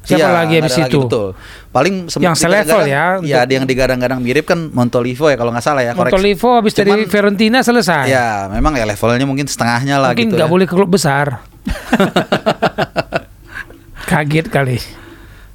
Siapa 0.00 0.16
Iya, 0.18 0.32
lagi 0.32 0.54
habis 0.56 0.72
ada 0.72 0.80
lagi, 0.80 0.90
itu? 0.90 1.00
betul. 1.02 1.28
Paling 1.70 1.94
Yang 2.08 2.36
selevel 2.38 2.80
ya, 2.82 2.88
Iya, 2.88 3.04
untuk- 3.20 3.36
ada 3.38 3.52
yang 3.52 3.66
digadang-gadang 3.66 4.18
mirip 4.18 4.44
kan 4.44 4.68
Montolivo 4.70 5.28
ya 5.28 5.36
kalau 5.36 5.52
nggak 5.52 5.60
salah 5.62 5.82
ya. 5.82 5.92
koreksi. 5.92 6.16
Montolivo 6.16 6.48
habis 6.56 6.72
dari 6.72 7.04
Fiorentina 7.04 7.60
selesai. 7.60 8.08
Ya, 8.08 8.48
memang 8.48 8.72
ya 8.74 8.84
levelnya 8.84 9.24
mungkin 9.24 9.44
setengahnya 9.44 9.96
lah 9.96 10.10
Mungkin 10.12 10.28
gitu. 10.28 10.36
nggak 10.36 10.48
ya. 10.48 10.52
boleh 10.52 10.64
ke 10.64 10.72
klub 10.72 10.88
besar. 10.88 11.44
Kaget 14.10 14.46
kali. 14.50 14.78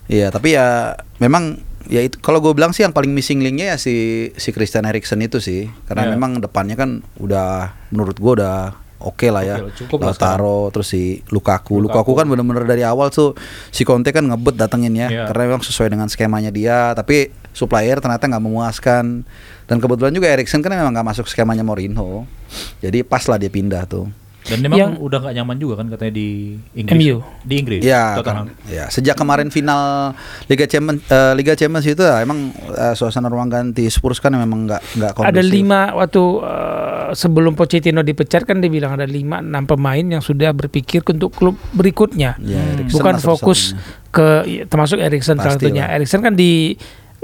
Iya, 0.07 0.31
tapi 0.31 0.55
ya 0.55 0.95
memang 1.19 1.59
ya 1.85 2.01
itu 2.01 2.17
kalau 2.17 2.39
gue 2.39 2.55
bilang 2.55 2.71
sih 2.71 2.81
yang 2.81 2.95
paling 2.95 3.11
missing 3.11 3.43
linknya 3.43 3.75
ya 3.75 3.77
si 3.77 3.93
si 4.33 4.49
Christian 4.49 4.87
Eriksen 4.87 5.19
itu 5.19 5.43
sih, 5.43 5.67
karena 5.85 6.07
Iya. 6.07 6.11
memang 6.15 6.39
depannya 6.39 6.73
kan 6.73 7.03
udah 7.19 7.75
menurut 7.91 8.15
gue 8.15 8.31
udah 8.41 8.79
oke 9.01 9.27
lah 9.29 9.43
ya. 9.43 9.57
Cukup 9.75 10.01
lah 10.01 10.15
Lautaro 10.15 10.71
terus 10.71 10.87
si 10.87 11.19
Lukaku. 11.29 11.77
Lukaku, 11.77 12.09
Lukaku. 12.09 12.11
kan 12.15 12.25
bener-bener 12.25 12.63
dari 12.63 12.81
awal 12.81 13.11
tuh 13.11 13.35
si 13.69 13.83
Conte 13.83 14.09
kan 14.09 14.23
ngebet 14.23 14.55
datengin 14.55 14.93
ya, 14.95 15.07
Iya. 15.09 15.23
karena 15.29 15.41
memang 15.51 15.61
sesuai 15.61 15.89
dengan 15.91 16.07
skemanya 16.07 16.49
dia. 16.49 16.93
Tapi 16.95 17.29
supplier 17.51 17.99
ternyata 17.99 18.25
nggak 18.25 18.43
memuaskan. 18.45 19.25
Dan 19.65 19.77
kebetulan 19.81 20.13
juga 20.13 20.29
Eriksen 20.29 20.61
kan 20.61 20.69
memang 20.69 20.93
nggak 20.93 21.17
masuk 21.17 21.25
skemanya 21.25 21.65
Mourinho, 21.65 22.29
jadi 22.77 23.01
pas 23.01 23.25
lah 23.25 23.41
dia 23.41 23.49
pindah 23.49 23.89
tuh. 23.89 24.05
Dan 24.45 24.61
memang 24.61 24.77
Yang- 24.77 24.93
udah 24.99 25.19
nggak 25.19 25.35
nyaman 25.35 25.57
juga 25.57 25.73
kan 25.75 25.87
katanya 25.87 26.13
di 26.13 26.29
Inggris. 26.71 26.97
MU. 27.01 27.17
Di 27.41 27.55
Inggris. 27.55 27.81
Iya, 27.81 28.13
Tottenham. 28.15 28.45
kan, 28.47 28.69
ya 28.69 28.85
sejak 28.87 29.15
kemarin 29.15 29.49
final 29.49 30.13
Liga 30.45 30.65
Champions 30.65 31.01
eh, 31.03 31.33
Liga 31.33 31.53
Champions 31.53 31.81
itu 31.83 31.99
ya, 31.99 32.21
emang 32.21 32.49
eh, 32.53 32.93
suasana 32.93 33.25
ruang 33.25 33.47
ganti 33.47 33.85
Spurs 33.87 34.17
kan 34.17 34.31
memang 34.31 34.65
nggak 34.65 34.81
nggak 34.95 35.11
Ada 35.11 35.17
kondusif. 35.33 35.49
lima 35.51 35.81
waktu 35.91 36.23
eh, 36.39 37.07
sebelum 37.11 37.53
Pochettino 37.53 38.01
dipecat 38.01 38.43
kan 38.43 38.57
dia 38.57 38.69
bilang 38.69 38.93
ada 38.93 39.03
lima 39.03 39.39
enam 39.39 39.65
pemain 39.65 40.05
yang 40.05 40.21
sudah 40.21 40.51
berpikir 40.51 41.01
untuk 41.03 41.31
klub 41.31 41.57
berikutnya. 41.71 42.37
Ya, 42.37 42.61
Hmm. 42.61 42.85
Bukan 42.87 43.17
fokus 43.17 43.73
ke 44.07 44.27
ya, 44.45 44.63
termasuk 44.63 44.97
Erikson 44.97 45.35
salah 45.35 45.55
satunya. 45.55 45.89
Erikson 45.89 46.21
kan 46.21 46.37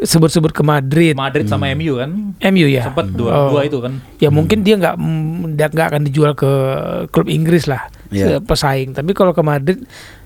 disebut-sebut 0.02 0.50
ke 0.50 0.66
Madrid. 0.66 1.14
Madrid 1.14 1.46
sama 1.46 1.70
MU 1.72 1.96
kan. 1.96 2.34
MU 2.34 2.66
ya. 2.66 2.90
Sempat 2.90 3.14
dua, 3.14 3.32
Oh. 3.32 3.50
dua 3.54 3.62
itu 3.64 3.78
kan. 3.78 4.02
Ya 4.18 4.28
mungkin 4.28 4.66
dia 4.66 4.76
nggak 4.76 4.96
dia 5.54 5.68
nggak 5.70 5.88
akan 5.88 6.02
dijual 6.04 6.34
ke 6.34 6.50
klub 7.08 7.30
Inggris 7.30 7.70
lah 7.70 7.86
Iya. 8.10 8.42
ke 8.42 8.50
pesaing. 8.50 8.92
Tapi 8.92 9.14
kalau 9.14 9.30
ke 9.30 9.40
Madrid, 9.40 9.78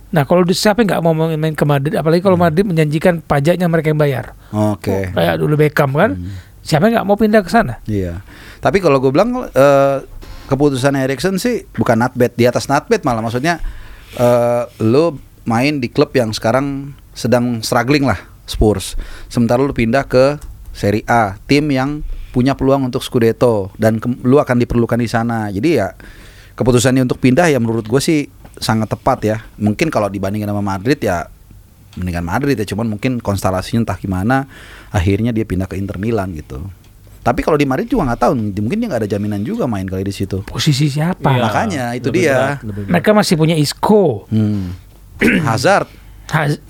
nah 0.09 0.23
kalau 0.23 0.41
di- 0.41 0.55
siapa 0.55 0.79
yang 0.79 0.95
nggak 0.95 1.01
mau 1.01 1.11
main 1.11 1.35
main 1.35 1.51
ke 1.51 1.65
Madrid, 1.67 1.93
apalagi 1.93 2.23
kalau 2.23 2.39
Hmm. 2.39 2.47
Madrid 2.47 2.63
menjanjikan 2.63 3.19
pajaknya 3.19 3.67
mereka 3.67 3.91
yang 3.91 3.99
bayar, 3.99 4.31
Oke. 4.49 5.11
kayak 5.11 5.35
dulu 5.37 5.53
Beckham 5.55 5.91
kan, 5.91 6.15
Hmm. 6.15 6.39
siapa 6.61 6.87
yang 6.87 6.95
nggak 6.95 7.07
mau 7.07 7.19
pindah 7.19 7.43
ke 7.43 7.51
sana? 7.51 7.83
Iya. 7.83 8.23
Tapi 8.57 8.79
kalau 8.79 8.97
gue 8.97 9.11
bilang 9.11 9.43
eh, 9.45 9.97
keputusan 10.45 10.95
Eriksen 10.95 11.35
sih 11.35 11.67
bukan 11.69 11.97
not 11.97 12.13
bad, 12.13 12.31
di 12.31 12.45
atas 12.45 12.65
not 12.65 12.87
bad 12.87 13.03
malah 13.03 13.19
maksudnya 13.19 13.59
eh 14.13 14.63
lo 14.79 15.19
main 15.43 15.77
di 15.77 15.89
klub 15.89 16.09
yang 16.09 16.31
sekarang 16.31 16.89
sedang 17.11 17.59
struggling 17.59 18.03
lah 18.03 18.17
Spurs. 18.45 18.93
Sementara 19.27 19.59
lu 19.59 19.73
pindah 19.73 20.05
ke 20.05 20.37
Serie 20.71 21.05
A, 21.05 21.37
tim 21.45 21.65
yang 21.69 22.01
punya 22.29 22.51
peluang 22.51 22.83
untuk 22.83 22.99
Scudetto 22.99 23.71
dan 23.75 23.97
ke- 23.97 24.11
lu 24.21 24.37
akan 24.37 24.59
diperlukan 24.59 24.99
di 24.99 25.07
sana. 25.07 25.47
Jadi 25.47 25.69
ya 25.75 25.95
keputusannya 26.53 27.03
untuk 27.03 27.17
pindah 27.17 27.47
ya 27.47 27.59
menurut 27.59 27.83
gue 27.83 27.99
sih 27.99 28.27
sangat 28.55 28.91
tepat 28.91 29.19
ya. 29.23 29.37
Mungkin 29.55 29.87
kalau 29.87 30.07
dibandingin 30.07 30.47
sama 30.47 30.59
Madrid 30.59 30.99
ya 30.99 31.27
mendingan 31.95 32.27
Madrid 32.27 32.59
ya 32.59 32.67
cuman 32.67 32.91
mungkin 32.91 33.23
konstelasinya 33.23 33.87
entah 33.87 33.95
gimana 33.95 34.51
akhirnya 34.91 35.31
dia 35.31 35.47
pindah 35.47 35.63
ke 35.63 35.79
Inter 35.79 35.95
Milan 35.95 36.35
gitu. 36.35 36.59
Tapi 37.23 37.41
kalau 37.41 37.57
di 37.57 37.65
Madrid 37.65 37.87
juga 37.87 38.11
nggak 38.11 38.21
tahu 38.21 38.31
mungkin 38.61 38.77
dia 38.77 38.87
nggak 38.91 39.01
ada 39.01 39.09
jaminan 39.09 39.41
juga 39.41 39.65
main 39.65 39.87
kali 39.87 40.03
di 40.03 40.13
situ. 40.13 40.43
Posisi 40.45 40.91
siapa? 40.91 41.25
Iya, 41.25 41.41
makanya, 41.41 41.83
itu 41.97 42.11
lebih 42.13 42.21
dia. 42.21 42.35
berat, 42.35 42.59
lebih 42.61 42.81
berat. 42.85 42.91
Mereka 42.93 43.09
masih 43.15 43.35
punya 43.39 43.55
Isco. 43.57 44.27
Hmm. 44.29 44.75
Hazard 45.47 45.87
Haz- 46.25 46.61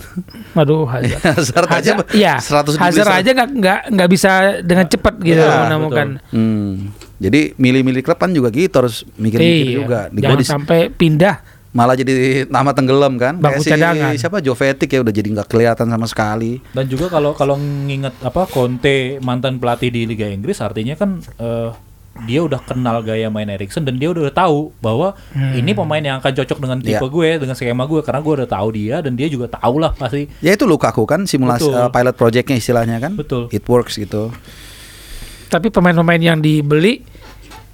Aduh, 0.54 0.84
Hazard. 0.84 1.22
Hazard 1.32 1.68
aja 1.70 1.92
Hazard, 1.96 2.08
iya. 2.12 2.36
100 2.38 2.76
Hazard 2.78 3.12
aja 3.14 3.30
nggak 3.32 3.50
nggak 3.56 3.80
nggak 3.92 4.10
bisa 4.10 4.32
dengan 4.60 4.86
cepat 4.86 5.14
gitu 5.18 5.40
Iya, 5.40 5.66
menemukan. 5.66 6.08
Hmm. 6.30 6.92
Jadi 7.16 7.56
milih-milih 7.56 8.02
klub 8.02 8.18
kan 8.18 8.30
juga 8.30 8.50
gitu 8.50 8.76
harus 8.76 9.08
mikir-mikir 9.14 9.66
Iya. 9.66 9.76
juga. 9.78 10.00
Di- 10.10 10.22
Jangan 10.22 10.44
sampai 10.44 10.80
pindah. 10.90 11.36
malah 11.72 11.92
jadi 11.94 12.14
nama 12.46 12.72
tenggelam 12.72 13.16
kan. 13.16 13.36
Bangku 13.36 13.60
Kayak 13.60 13.68
si 13.68 13.72
cadangan. 13.74 14.12
siapa 14.16 14.38
Jovetic 14.40 14.88
ya 14.88 15.00
udah 15.02 15.12
jadi 15.12 15.28
nggak 15.30 15.50
kelihatan 15.50 15.88
sama 15.88 16.08
sekali. 16.08 16.64
Dan 16.72 16.88
juga 16.88 17.08
kalau 17.10 17.32
kalau 17.32 17.60
nginget 17.60 18.16
apa 18.22 18.48
Conte 18.48 19.20
mantan 19.20 19.60
pelatih 19.60 19.90
di 19.90 20.04
Liga 20.06 20.24
Inggris 20.26 20.56
artinya 20.58 20.96
kan 20.96 21.20
eh, 21.36 21.70
dia 22.18 22.40
udah 22.40 22.58
kenal 22.58 23.04
gaya 23.04 23.28
main 23.28 23.44
Erikson 23.46 23.84
dan 23.84 23.96
dia 23.96 24.08
udah 24.08 24.32
tahu 24.32 24.72
bahwa 24.80 25.20
ini 25.52 25.72
pemain 25.72 26.00
yang 26.00 26.18
akan 26.18 26.32
cocok 26.34 26.58
dengan 26.58 26.80
tipe 26.80 26.96
Iya. 26.98 27.12
gue 27.12 27.30
dengan 27.38 27.54
skema 27.54 27.84
gue 27.84 28.00
karena 28.00 28.20
gue 28.20 28.34
udah 28.38 28.50
tahu 28.50 28.68
dia 28.72 28.96
dan 29.00 29.14
dia 29.14 29.28
juga 29.28 29.52
tahu 29.52 29.78
lah 29.78 29.92
pasti 29.92 30.32
Ya 30.40 30.52
itu 30.52 30.64
Lukaku 30.64 31.04
kan 31.04 31.24
simulasi 31.24 31.68
Betul. 31.68 31.76
eh, 31.78 31.90
pilot 31.92 32.16
projectnya 32.16 32.56
istilahnya 32.56 32.98
kan. 32.98 33.14
Betul. 33.14 33.52
It 33.52 33.66
works 33.66 33.96
gitu. 33.96 34.32
Tapi 35.48 35.68
pemain-pemain 35.70 36.18
yang 36.18 36.40
dibeli 36.40 37.04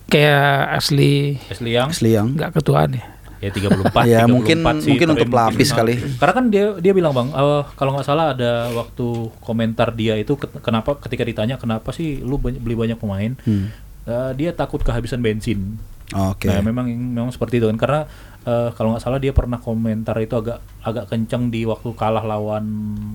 kayak 0.07 0.75
asli 0.75 1.37
Ashley 1.47 1.71
Young 1.71 1.89
Asli 1.89 2.09
yang. 2.11 2.27
nggak 2.33 2.51
ketuaan 2.53 2.91
ya. 2.91 3.03
ya 3.39 3.49
34 3.49 4.05
Ya, 4.11 4.19
34 4.21 4.27
mungkin- 4.27 4.59
sih, 4.77 4.89
mungkin 4.91 5.07
untuk 5.11 5.27
pelapis 5.27 5.69
mungkin- 5.69 5.77
kali. 5.77 5.93
Karena 6.17 6.33
kan 6.35 6.45
dia 6.47 6.65
dia 6.75 6.91
bilang 6.91 7.09
Bang, 7.11 7.29
eh, 7.29 7.61
kalau 7.71 7.93
nggak 7.93 8.05
salah 8.05 8.33
ada 8.33 8.69
waktu 8.71 9.07
komentar 9.39 9.93
dia 9.93 10.13
itu 10.13 10.33
ke- 10.33 10.59
kenapa 10.59 10.97
ketika 10.99 11.21
ditanya 11.21 11.55
kenapa 11.55 11.89
sih 11.89 12.19
lu 12.19 12.35
banyak, 12.35 12.57
beli 12.57 12.73
banyak 12.75 12.97
pemain? 12.97 13.33
Hmm. 13.39 13.69
Eh, 14.03 14.31
dia 14.33 14.51
takut 14.51 14.79
kehabisan 14.79 15.19
bensin. 15.19 15.77
Oke. 16.11 16.43
Nah, 16.43 16.59
memang 16.59 16.87
memang 16.91 17.31
seperti 17.31 17.55
itu 17.55 17.65
kan 17.65 17.79
karena 17.79 17.99
eh, 18.41 18.69
kalau 18.73 18.91
nggak 18.91 18.99
salah 18.99 19.15
dia 19.15 19.31
pernah 19.31 19.57
komentar 19.57 20.11
itu 20.17 20.35
agak 20.35 20.59
agak 20.81 21.07
kenceng 21.07 21.47
di 21.47 21.63
waktu 21.63 21.87
kalah 21.93 22.19
lawan 22.21 22.65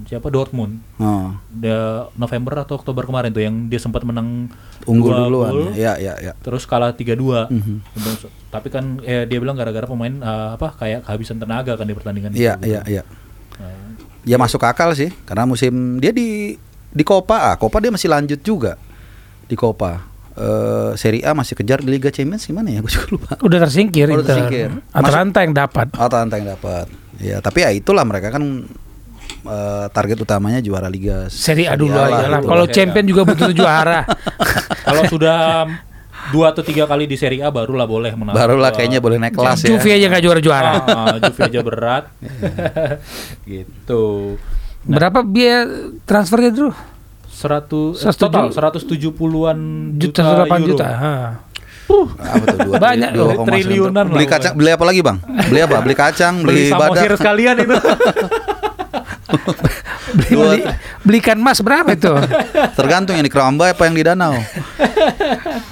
siapa 0.04 0.26
Dortmund. 0.26 0.80
Oh. 0.96 1.36
Dia 1.50 2.08
November 2.14 2.64
atau 2.64 2.74
Oktober 2.74 3.04
kemarin 3.04 3.30
tuh 3.30 3.42
yang 3.42 3.66
dia 3.66 3.76
sempat 3.76 4.00
menang 4.00 4.48
Unggul 4.84 5.12
duluan. 5.12 5.50
gol, 5.50 5.60
Ya, 5.74 5.98
ya, 5.98 6.16
ya. 6.16 6.32
terus 6.38 6.64
kalah 6.64 6.90
3-2. 6.90 7.50
Mhm. 7.50 7.76
Terus- 7.92 8.32
Tapi 8.48 8.68
kan 8.70 8.96
eh, 9.02 9.28
dia 9.28 9.36
bilang 9.36 9.54
gara-gara 9.54 9.84
pemain 9.84 10.14
eh, 10.14 10.48
apa 10.54 10.72
kayak 10.74 11.04
kehabisan 11.04 11.36
tenaga 11.36 11.76
kan 11.76 11.84
di 11.84 11.92
pertandingan 11.92 12.32
Iya, 12.32 12.56
itu. 12.56 12.64
iya, 12.66 12.80
iya. 12.88 13.02
Nah, 13.56 13.92
Ya 14.24 14.36
masuk 14.36 14.58
akal 14.60 14.90
sih 14.90 15.12
karena 15.22 15.44
musim 15.44 16.00
dia 16.00 16.10
di 16.10 16.56
di 16.88 17.04
Copa 17.04 17.52
ah, 17.52 17.56
Copa 17.56 17.78
dia 17.78 17.92
masih 17.92 18.08
lanjut 18.08 18.40
juga 18.40 18.80
di 19.44 19.54
Copa. 19.54 20.15
Eh 20.36 20.90
Serie 21.00 21.24
A 21.24 21.32
masih 21.32 21.56
kejar 21.56 21.80
di 21.80 21.88
Liga 21.88 22.12
Champions 22.12 22.44
gimana 22.44 22.68
ya? 22.68 22.84
Gue 22.84 22.92
juga 22.92 23.08
lupa. 23.08 23.32
Udah 23.40 23.58
tersingkir. 23.64 24.12
Oh, 24.12 24.20
udah 24.20 24.26
tersingkir. 24.28 24.68
Atalanta 24.92 25.40
yang 25.40 25.54
dapat. 25.56 25.86
Atalanta 25.96 26.34
yang 26.36 26.48
dapat. 26.52 26.86
Ya, 27.16 27.40
tapi 27.40 27.64
ya 27.64 27.72
itulah 27.72 28.04
mereka 28.04 28.28
kan 28.28 28.44
eh, 29.48 29.86
target 29.88 30.20
utamanya 30.20 30.60
juara 30.60 30.92
Liga 30.92 31.32
Serie 31.32 31.72
A 31.72 31.74
dulu 31.80 31.96
aja 31.96 32.28
lah. 32.28 32.44
gitu. 32.44 32.52
Kalau 32.52 32.64
champion 32.68 33.04
juga 33.08 33.22
butuh 33.24 33.50
juara. 33.56 34.04
kalau 34.86 35.02
sudah 35.08 35.64
dua 36.36 36.52
atau 36.52 36.60
tiga 36.60 36.84
kali 36.84 37.08
di 37.08 37.16
Serie 37.16 37.40
A 37.40 37.48
barulah 37.48 37.88
boleh 37.88 38.12
menang. 38.12 38.36
Barulah 38.36 38.76
kayaknya 38.76 39.00
boleh 39.00 39.16
naik 39.16 39.32
kelas 39.32 39.64
ya. 39.64 39.72
Juve 39.72 39.88
aja 39.88 40.06
nggak 40.12 40.22
juara-juara. 40.22 40.72
Ah, 40.84 41.16
Juve 41.16 41.40
aja 41.48 41.60
berat. 41.64 42.04
gitu. 43.48 44.36
Berapa 44.84 45.24
biaya 45.24 45.64
transfernya 46.04 46.52
dulu? 46.52 46.72
100 47.36 48.00
eh, 48.00 48.08
107 48.08 48.16
total 48.16 48.46
170-an 48.48 49.58
Juta, 49.94 50.22
juta, 50.24 50.42
8 50.42 50.56
euro. 50.56 50.66
juta. 50.66 50.88
ha. 50.88 51.14
Apa 51.86 52.44
tuh? 52.46 52.58
Dua, 52.64 52.76
Banyak 52.88 53.10
dua 53.12 53.22
loh, 53.22 53.44
triliunan. 53.44 54.04
Beli 54.08 54.26
kacang, 54.26 54.54
beli 54.54 54.70
apa 54.72 54.84
lagi 54.84 55.00
bang? 55.00 55.16
Beli 55.22 55.60
apa? 55.60 55.76
Beli 55.78 55.94
kacang, 55.94 56.34
Beli 56.40 56.66
beli 56.66 56.72
badak. 56.72 57.14
sekalian 57.14 57.54
itu. 57.60 57.76
Beli, 60.08 60.32
Dua- 60.32 60.48
beli, 60.48 60.62
belikan 61.02 61.36
emas 61.36 61.58
berapa 61.60 61.90
itu? 61.90 62.08
Tergantung 62.72 63.14
yang 63.14 63.26
di 63.26 63.28
Keramba 63.28 63.68
apa 63.68 63.84
yang 63.84 63.92
di 63.92 64.02
danau. 64.02 64.38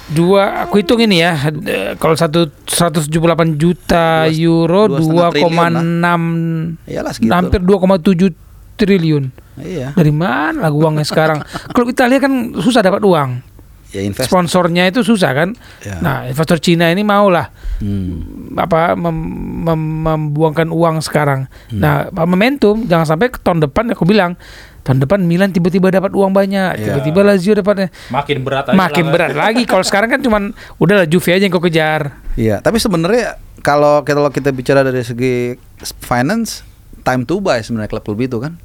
Dua, 0.07 0.61
aku 0.61 0.77
hitung 0.77 0.99
ini 0.99 1.17
ya. 1.17 1.33
eh, 1.63 1.95
Kalau 1.95 2.13
satu 2.13 2.51
178 2.63 3.09
juta 3.55 4.27
Dua- 4.27 4.35
euro 4.35 4.81
dua 4.91 5.31
setengah 5.31 5.31
2,6 5.71 6.85
Iyalah 6.85 7.11
segitu. 7.11 7.31
hampir 7.31 7.59
2,7 7.59 8.35
triliun. 8.75 9.31
Iya. 9.55 9.91
Dari 9.91 10.11
mana 10.11 10.67
lah 10.67 10.71
uangnya 10.71 11.03
sekarang? 11.03 11.39
Klub 11.73 11.87
Italia 11.87 12.19
kan 12.19 12.31
susah 12.53 12.79
dapat 12.79 13.01
uang. 13.01 13.55
Ya 13.89 14.03
invest. 14.03 14.27
Sponsornya 14.27 14.83
itu 14.85 14.99
susah 15.01 15.31
kan? 15.31 15.49
Ya. 15.79 15.95
Nah, 15.99 16.27
investor 16.27 16.59
Cina 16.59 16.91
ini 16.91 16.99
mau 17.01 17.31
lah 17.31 17.47
Hmm. 17.75 18.51
apa 18.53 18.91
mem- 18.93 19.15
mem- 19.63 19.99
membuangkan 20.01 20.67
uang 20.67 20.99
sekarang. 20.99 21.47
Hmm. 21.71 21.79
Nah, 21.79 21.95
momentum 22.25 22.83
jangan 22.83 23.07
sampai 23.09 23.27
ke 23.27 23.39
tahun 23.39 23.63
depan 23.63 23.91
aku 23.91 24.03
bilang 24.03 24.35
tahun 24.81 24.99
depan 24.99 25.19
Milan 25.19 25.49
tiba-tiba 25.49 25.89
dapat 25.89 26.11
uang 26.11 26.29
banyak, 26.29 26.75
Iya. 26.75 26.83
tiba-tiba 26.91 27.23
Lazio 27.23 27.51
dapatnya 27.53 27.87
Makin 28.09 28.37
berat 28.41 28.65
aja 28.67 28.75
makin 28.75 29.05
lah. 29.05 29.11
berat 29.11 29.33
lagi. 29.47 29.63
Kalau 29.63 29.81
sekarang 29.81 30.09
kan 30.09 30.19
cuman 30.19 30.51
udahlah 30.75 31.07
Juve 31.07 31.31
aja 31.31 31.41
yang 31.41 31.49
kau 31.49 31.59
kejar. 31.59 32.19
Iya, 32.35 32.59
tapi 32.59 32.77
sebenarnya 32.77 33.39
kalau 33.59 34.03
kalau 34.03 34.27
kita 34.27 34.51
bicara 34.51 34.83
dari 34.83 35.01
segi 35.01 35.55
finance, 35.99 36.67
time 37.05 37.23
to 37.29 37.37
buy 37.37 37.61
sebenarnya 37.61 37.93
klub-klub 37.93 38.19
itu 38.25 38.37
kan. 38.41 38.57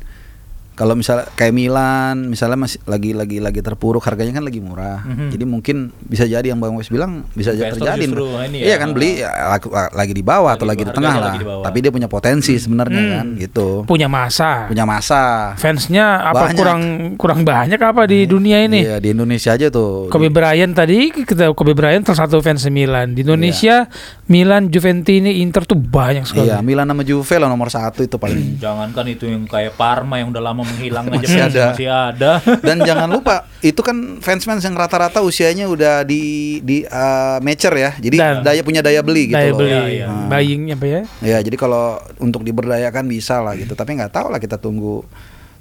Kalau 0.80 0.96
misalnya 0.96 1.28
kayak 1.30 1.52
Milan, 1.52 2.24
misalnya 2.24 2.56
masih 2.56 2.80
lagi 2.88 3.12
lagi 3.12 3.36
lagi 3.36 3.60
terpuruk, 3.60 4.00
harganya 4.00 4.32
kan 4.32 4.48
lagi 4.48 4.64
murah. 4.64 5.04
Mhm. 5.04 5.28
Jadi 5.28 5.44
mungkin 5.44 5.76
bisa 6.00 6.24
jadi 6.24 6.40
yang 6.46 6.56
Bang 6.56 6.72
Wes 6.72 6.88
bilang 6.88 7.28
bisa 7.36 7.52
Investor 7.52 7.84
terjadi. 7.84 8.08
ini 8.48 8.64
iya 8.64 8.74
ya. 8.74 8.76
kan 8.80 8.96
beli 8.96 9.20
ya, 9.20 9.28
lagi, 9.52 9.68
lagi 9.68 10.12
di 10.16 10.24
bawah 10.24 10.56
atau 10.56 10.64
Lagi 10.64 10.80
di 10.80 10.88
tengah 10.88 11.14
lah. 11.14 11.34
di 11.36 11.44
bawah. 11.44 11.60
Tapi 11.60 11.78
dia 11.78 11.92
punya 11.92 12.08
potensi 12.08 12.56
sebenarnya 12.56 12.96
Hmm. 12.96 13.12
kan, 13.12 13.26
gitu. 13.36 13.68
Punya 13.84 14.08
masa. 14.08 14.72
Punya 14.72 14.88
masa. 14.88 15.52
Fansnya 15.60 16.24
apa 16.24 16.48
Banyak. 16.48 16.56
kurang 16.56 16.82
kurang 17.20 17.40
banyak 17.44 17.76
apa 17.76 18.08
di 18.08 18.24
dunia 18.24 18.64
ini? 18.64 18.80
Iya, 18.80 18.96
di 19.04 19.12
Indonesia 19.12 19.52
aja 19.52 19.68
tuh. 19.68 20.08
Kobe 20.08 20.32
Bryant 20.32 20.72
tadi 20.72 21.12
kita 21.12 21.52
Kobe 21.52 21.76
Bryant 21.76 22.08
salah 22.08 22.24
satu 22.24 22.40
fans 22.40 22.64
Milan 22.72 23.12
di 23.12 23.20
Indonesia 23.20 23.84
Milan 24.26 24.72
Juventini 24.72 25.44
Inter 25.44 25.66
tuh 25.66 25.76
banyak 25.76 26.24
sekali. 26.24 26.48
Iya, 26.48 26.64
Milan 26.64 26.86
sama 26.86 27.04
Juve 27.04 27.36
lah 27.36 27.52
nomor 27.52 27.68
satu 27.68 28.00
itu 28.00 28.16
paling. 28.16 28.56
Jangankan 28.56 29.04
itu 29.10 29.26
yang 29.26 29.44
kayak 29.44 29.76
Parma 29.76 30.16
yang 30.16 30.32
udah 30.32 30.40
lama 30.40 30.62
menghilang 30.70 31.06
aja 31.08 31.18
Masih 31.20 31.40
ada. 31.42 31.64
masih 31.70 31.88
ada. 31.88 32.30
Dan 32.66 32.76
jangan 32.80 33.08
lupa 33.08 33.34
itu 33.60 33.80
kan 33.80 33.96
fans-fans 34.18 34.60
yang 34.60 34.72
rata-rata 34.72 35.20
usianya 35.20 35.66
udah 35.66 36.02
di 36.02 36.22
di 36.60 36.82
uh, 36.82 37.38
mature 37.38 37.74
ya. 37.74 37.90
Jadi 37.94 38.16
Dan- 38.16 38.42
daya 38.42 38.60
punya 38.60 38.80
daya 38.80 39.00
beli 39.00 39.28
gitu 39.28 39.36
Daya 39.36 39.50
loh. 39.50 39.58
beli, 39.58 39.70
Iya, 39.70 39.82
iya. 39.86 40.06
Nah. 40.06 40.26
buying 40.28 40.62
apa 40.70 40.86
ya? 40.86 41.00
Ya, 41.20 41.38
jadi 41.40 41.56
kalau 41.56 41.84
untuk 42.16 42.40
diberdayakan 42.40 43.04
bisa 43.04 43.38
lah 43.38 43.54
gitu. 43.54 43.72
Tapi 43.72 43.90
nggak 43.94 44.10
tahu 44.10 44.28
lah 44.28 44.38
kita 44.38 44.56
tunggu 44.56 45.02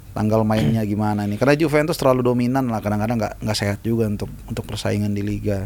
tanggal 0.09 0.41
mainnya 0.41 0.81
gimana 0.83 1.23
nih. 1.23 1.37
Karena 1.37 1.55
Juventus 1.55 1.95
terlalu 1.95 2.25
dominan 2.25 2.65
lah. 2.65 2.79
Kadang-kadang 2.79 3.17
nggak 3.17 3.33
nggak 3.39 3.57
sehat 3.57 3.79
juga 3.81 4.05
untuk 4.05 4.29
untuk 4.45 4.63
persaingan 4.63 5.11
di 5.11 5.21
liga. 5.21 5.65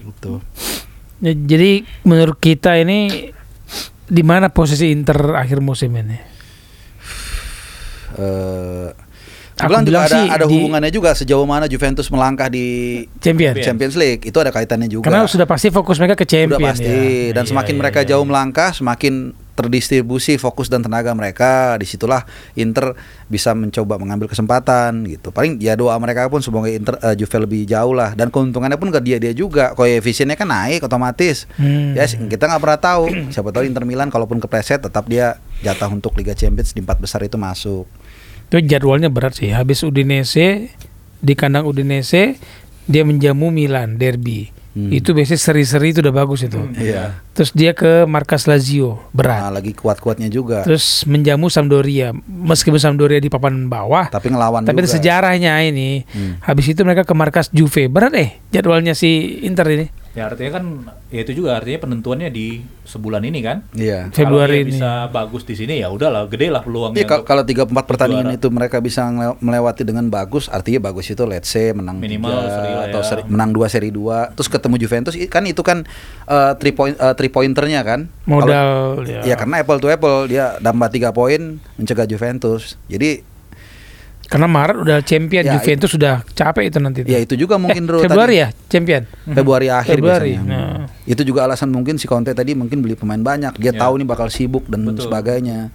Gitu. 0.00 0.38
Ya, 1.18 1.32
jadi 1.32 1.82
menurut 2.02 2.36
kita 2.36 2.76
ini 2.76 3.32
di 4.06 4.22
mana 4.22 4.46
posisi 4.46 4.92
Inter 4.92 5.34
akhir 5.34 5.58
musim 5.58 5.90
ini? 5.90 6.35
Eh 8.16 8.90
Aku 9.56 9.72
bilang 9.72 9.84
juga 9.84 9.88
bilang 9.88 10.04
ada, 10.04 10.12
sih 10.12 10.26
ada 10.28 10.44
di- 10.44 10.52
hubungannya 10.52 10.92
juga 10.92 11.10
sejauh 11.12 11.48
mana 11.48 11.64
Juventus 11.64 12.12
melangkah 12.12 12.52
di 12.52 12.66
Champion. 13.16 13.56
Champions 13.56 13.96
League. 13.96 14.20
Itu 14.22 14.36
ada 14.36 14.52
kaitannya 14.52 14.84
juga. 14.84 15.08
Karena 15.08 15.24
sudah 15.24 15.48
pasti 15.48 15.72
fokus 15.72 15.96
mereka 15.96 16.12
ke 16.14 16.28
Champion 16.28 16.60
Udah 16.60 16.68
pasti. 16.68 16.92
ya. 17.30 17.32
dan 17.32 17.40
Iya, 17.42 17.50
semakin 17.50 17.72
iya, 17.72 17.80
mereka 17.80 18.00
iya, 18.00 18.08
jauh 18.12 18.24
melangkah 18.24 18.68
semakin 18.70 19.32
terdistribusi 19.56 20.36
fokus 20.36 20.68
dan 20.68 20.84
tenaga 20.84 21.08
mereka. 21.10 21.72
Di 21.74 21.84
situlah 21.84 22.28
Inter 22.54 22.92
bisa 23.26 23.50
mencoba 23.50 23.96
mengambil 23.96 24.28
kesempatan 24.28 25.08
gitu. 25.08 25.32
Paling 25.32 25.56
ya 25.56 25.72
doa 25.72 25.96
mereka 25.96 26.28
pun 26.28 26.38
semoga 26.38 26.68
Inter 26.68 27.00
eh, 27.00 27.16
Juve 27.16 27.36
lebih 27.40 27.64
jauh 27.64 27.92
lah. 27.92 28.12
Dan 28.12 28.28
keuntungannya 28.28 28.76
pun 28.76 28.92
ke 28.92 29.00
dia 29.00 29.16
dia 29.16 29.32
juga. 29.32 29.72
Koefisiennya 29.72 30.36
kan 30.36 30.46
naik 30.46 30.84
otomatis. 30.84 31.48
Hmm. 31.56 31.92
ya 31.92 32.04
kita 32.04 32.44
nggak 32.44 32.60
pernah 32.60 32.76
tahu. 32.78 33.08
Siapa 33.32 33.48
tahu 33.50 33.64
Inter 33.64 33.82
Milan 33.82 34.08
kalaupun 34.08 34.36
kepleset 34.36 34.84
tetap 34.84 35.08
dia 35.08 35.34
jatah 35.60 35.88
untuk 35.88 36.12
Liga 36.12 36.32
Champions 36.32 36.70
di 36.70 36.84
empat 36.84 37.00
besar 37.00 37.24
itu 37.24 37.40
masuk 37.40 37.88
Itu 38.50 38.62
jadwalnya 38.62 39.10
berat 39.10 39.38
sih. 39.38 39.50
Habis 39.50 39.82
Udinese 39.82 40.70
di 41.18 41.34
kandang 41.34 41.66
Udinese 41.66 42.38
dia 42.86 43.02
menjamu 43.02 43.50
Milan 43.50 43.98
derby. 43.98 44.54
Hmm. 44.76 44.92
Itu 44.92 45.16
biasanya 45.16 45.40
seri-seri 45.40 45.96
itu 45.96 46.04
udah 46.04 46.12
bagus 46.12 46.44
itu. 46.44 46.60
Iya. 46.76 47.16
Terus 47.32 47.50
dia 47.56 47.72
ke 47.72 48.04
markas 48.04 48.44
Lazio 48.44 49.00
berat. 49.16 49.48
Nah, 49.48 49.52
lagi 49.56 49.72
kuat-kuatnya 49.72 50.28
juga 50.28 50.68
Terus 50.68 51.08
menjamu 51.08 51.48
Sampdoria. 51.48 52.12
Meskipun 52.28 52.76
Sampdoria 52.76 53.16
di 53.16 53.32
papan 53.32 53.72
bawah, 53.72 54.12
tapi 54.12 54.28
ngelawan 54.28 54.68
tapi 54.68 54.84
ada 54.84 54.84
juga 54.84 54.94
sejarahnya 55.00 55.64
ini. 55.64 56.04
Hmm. 56.12 56.36
Habis 56.44 56.76
itu 56.76 56.84
mereka 56.84 57.08
ke 57.08 57.14
markas 57.16 57.48
Juve. 57.56 57.88
Berat 57.88 58.12
eh 58.20 58.36
jadwalnya 58.52 58.92
si 58.92 59.40
Inter 59.48 59.64
ini. 59.72 60.05
Ya 60.16 60.32
artinya 60.32 60.56
kan 60.56 60.64
ya 61.12 61.20
itu 61.28 61.44
juga 61.44 61.60
artinya 61.60 61.84
penentuannya 61.84 62.32
di 62.32 62.64
sebulan 62.88 63.20
ini 63.28 63.44
kan. 63.44 63.68
Iya. 63.76 64.08
Februari 64.16 64.64
ini. 64.64 64.72
bisa 64.72 65.12
bagus 65.12 65.44
di 65.44 65.52
sini 65.52 65.84
ya 65.84 65.92
udahlah 65.92 66.24
gede 66.32 66.48
lah 66.48 66.64
peluangnya. 66.64 67.04
Iya 67.04 67.20
kalau 67.20 67.44
tiga 67.44 67.68
empat 67.68 67.84
pertandingan 67.84 68.32
juara. 68.32 68.38
itu 68.40 68.48
mereka 68.48 68.80
bisa 68.80 69.04
melewati 69.38 69.84
dengan 69.84 70.08
bagus, 70.08 70.48
artinya 70.48 70.88
bagus 70.88 71.12
itu 71.12 71.20
let's 71.28 71.52
say 71.52 71.76
menang 71.76 72.00
Minimal 72.00 72.32
tiga 72.32 72.48
seri 72.48 72.70
lah 72.72 72.84
atau 72.88 73.00
ya. 73.04 73.08
seri- 73.12 73.26
menang 73.28 73.50
dua 73.52 73.66
seri 73.68 73.90
dua, 73.92 74.32
terus 74.32 74.48
ketemu 74.48 74.80
Juventus 74.80 75.12
kan 75.28 75.44
itu 75.44 75.60
kan 75.60 75.84
eh, 76.24 76.52
three 76.56 76.72
point 76.72 76.96
eh, 76.96 77.12
three 77.12 77.28
pointernya 77.28 77.84
kan. 77.84 78.08
Modal, 78.24 79.04
Kalau- 79.04 79.04
ya. 79.04 79.20
ya. 79.20 79.34
karena 79.36 79.60
apple 79.60 79.78
to 79.78 79.92
apple 79.92 80.24
dia 80.24 80.56
dapat 80.64 80.88
tiga 80.96 81.12
poin 81.12 81.60
mencegah 81.76 82.08
Juventus. 82.08 82.80
Jadi 82.88 83.35
Karena 84.26 84.46
Maret 84.46 84.76
udah 84.76 84.98
champion 85.00 85.42
Ya, 85.42 85.54
Juventus 85.54 85.86
sudah 85.88 86.26
capek 86.28 86.66
itu 86.66 86.78
nanti. 86.78 87.00
ya 87.02 87.16
itu 87.16 87.34
juga 87.34 87.56
mungkin 87.56 87.86
eh, 87.86 88.02
Februari 88.02 88.34
tadi. 88.34 88.42
ya 88.42 88.48
champion. 88.66 89.02
Februari 89.24 89.66
akhir 89.68 89.96
Februari, 89.96 90.32
biasanya. 90.34 90.42
nah. 90.44 90.84
Itu 91.04 91.22
juga 91.22 91.46
alasan 91.46 91.70
mungkin 91.70 91.94
si 91.94 92.04
Conte 92.04 92.30
tadi 92.30 92.52
mungkin 92.52 92.80
beli 92.80 92.94
pemain 92.94 93.18
banyak. 93.18 93.54
Dia 93.54 93.70
Ya. 93.70 93.80
tahu 93.80 93.96
nih 93.96 94.06
bakal 94.06 94.26
sibuk 94.28 94.66
dan 94.66 94.82
Betul. 94.82 95.06
sebagainya. 95.06 95.70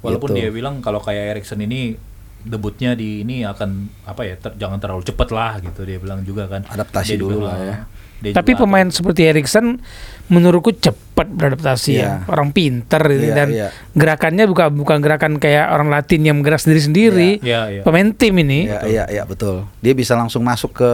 Walaupun 0.00 0.32
Gitu. 0.32 0.38
dia 0.38 0.50
bilang 0.50 0.78
kalau 0.78 0.98
kayak 0.98 1.34
Erikson 1.34 1.60
ini 1.60 1.98
debutnya 2.40 2.94
di 2.94 3.20
ini 3.20 3.44
akan 3.44 3.70
apa 4.02 4.22
ya 4.22 4.34
ter- 4.34 4.56
jangan 4.56 4.78
terlalu 4.78 5.04
cepet 5.04 5.28
lah 5.28 5.60
gitu 5.60 5.82
dia 5.82 5.98
bilang 5.98 6.22
juga 6.22 6.46
kan. 6.46 6.64
Adaptasi 6.64 7.14
Dia 7.14 7.20
dulu 7.20 7.36
juga, 7.36 7.46
lah 7.46 7.58
ya. 7.60 7.76
Dia 8.20 8.32
Tapi 8.32 8.52
juga 8.52 8.60
pemain 8.62 8.88
seperti 8.88 9.20
Erikson 9.24 9.80
menurutku 10.26 10.70
cepat 10.70 11.26
beradaptasi 11.26 11.90
ya. 11.92 11.98
Iya. 11.98 12.12
Orang 12.28 12.54
pinter 12.54 13.02
ini 13.08 13.26
Iya, 13.26 13.34
dan 13.34 13.48
iya. 13.50 13.68
gerakannya 13.92 14.46
bukan 14.46 14.70
bukan 14.74 14.98
gerakan 15.00 15.32
kayak 15.36 15.66
orang 15.68 15.90
Latin 15.90 16.22
yang 16.22 16.36
bergerak 16.38 16.62
sendiri-sendiri. 16.62 17.42
Iya, 17.42 17.60
iya. 17.68 17.82
Pemain 17.82 18.14
tim 18.14 18.38
ini. 18.38 18.70
Iya, 18.70 18.80
iya, 18.86 19.04
iya, 19.10 19.22
betul. 19.24 19.66
Dia 19.80 19.90
bisa 19.92 20.14
langsung 20.14 20.40
masuk 20.40 20.70
ke 20.72 20.92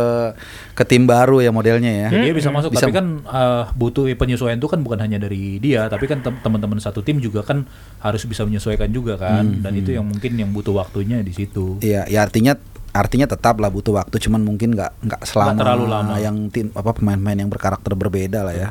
ke 0.72 0.84
tim 0.84 1.04
baru 1.04 1.38
ya 1.38 1.50
modelnya 1.50 2.08
ya. 2.08 2.08
Dia 2.08 2.32
bisa 2.32 2.48
masuk 2.48 2.72
Bisa- 2.72 2.86
tapi 2.86 2.96
kan 2.96 3.06
eh, 3.20 3.62
butuh 3.72 4.08
penyesuaian 4.10 4.56
itu 4.56 4.66
kan 4.66 4.80
bukan 4.80 4.98
hanya 4.98 5.18
dari 5.18 5.58
dia 5.58 5.84
tapi 5.86 6.06
kan 6.06 6.20
tem- 6.20 6.40
teman-teman 6.40 6.80
satu 6.80 7.00
tim 7.00 7.18
juga 7.18 7.42
kan 7.42 7.68
harus 7.98 8.24
bisa 8.24 8.42
menyesuaikan 8.42 8.88
juga 8.88 9.16
kan 9.16 9.44
Hmm, 9.44 9.60
dan 9.60 9.72
itu 9.74 9.92
yang 9.92 10.06
mungkin 10.06 10.32
yang 10.32 10.48
butuh 10.48 10.72
waktunya 10.72 11.20
di 11.20 11.30
situ. 11.30 11.76
Iya, 11.80 12.06
ya 12.06 12.22
artinya 12.22 12.56
artinya 12.96 13.26
tetap 13.26 13.60
lah 13.60 13.68
butuh 13.68 13.94
waktu, 13.94 14.16
cuman 14.18 14.40
mungkin 14.40 14.72
nggak 14.72 14.92
nggak 15.04 15.20
selama 15.24 15.56
terlalu 15.56 15.84
lama. 15.86 16.16
yang 16.16 16.36
tim 16.48 16.72
apa 16.72 16.90
pemain-pemain 16.92 17.38
yang 17.38 17.50
berkarakter 17.50 17.92
berbeda 17.92 18.40
lah 18.42 18.54
ya. 18.54 18.70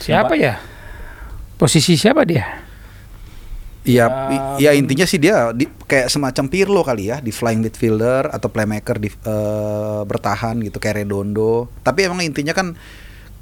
Siapa 0.00 0.34
ya? 0.34 0.58
Posisi 1.54 1.94
siapa 1.94 2.26
dia? 2.26 2.42
Iya, 3.82 4.06
Ya, 4.06 4.06
i- 4.30 4.44
ya 4.62 4.70
intinya 4.78 5.02
sih 5.02 5.18
dia 5.18 5.50
di, 5.50 5.66
kayak 5.66 6.06
semacam 6.06 6.44
Pirlo 6.46 6.82
kali 6.86 7.10
ya, 7.10 7.18
di 7.18 7.34
flying 7.34 7.62
midfielder 7.62 8.30
atau 8.30 8.46
playmaker 8.46 8.94
di 8.96 9.10
eh, 9.10 10.00
bertahan 10.06 10.62
gitu 10.62 10.78
kayak 10.78 11.02
Redondo. 11.02 11.66
Tapi 11.82 12.06
emang 12.06 12.22
intinya 12.22 12.54
kan 12.54 12.78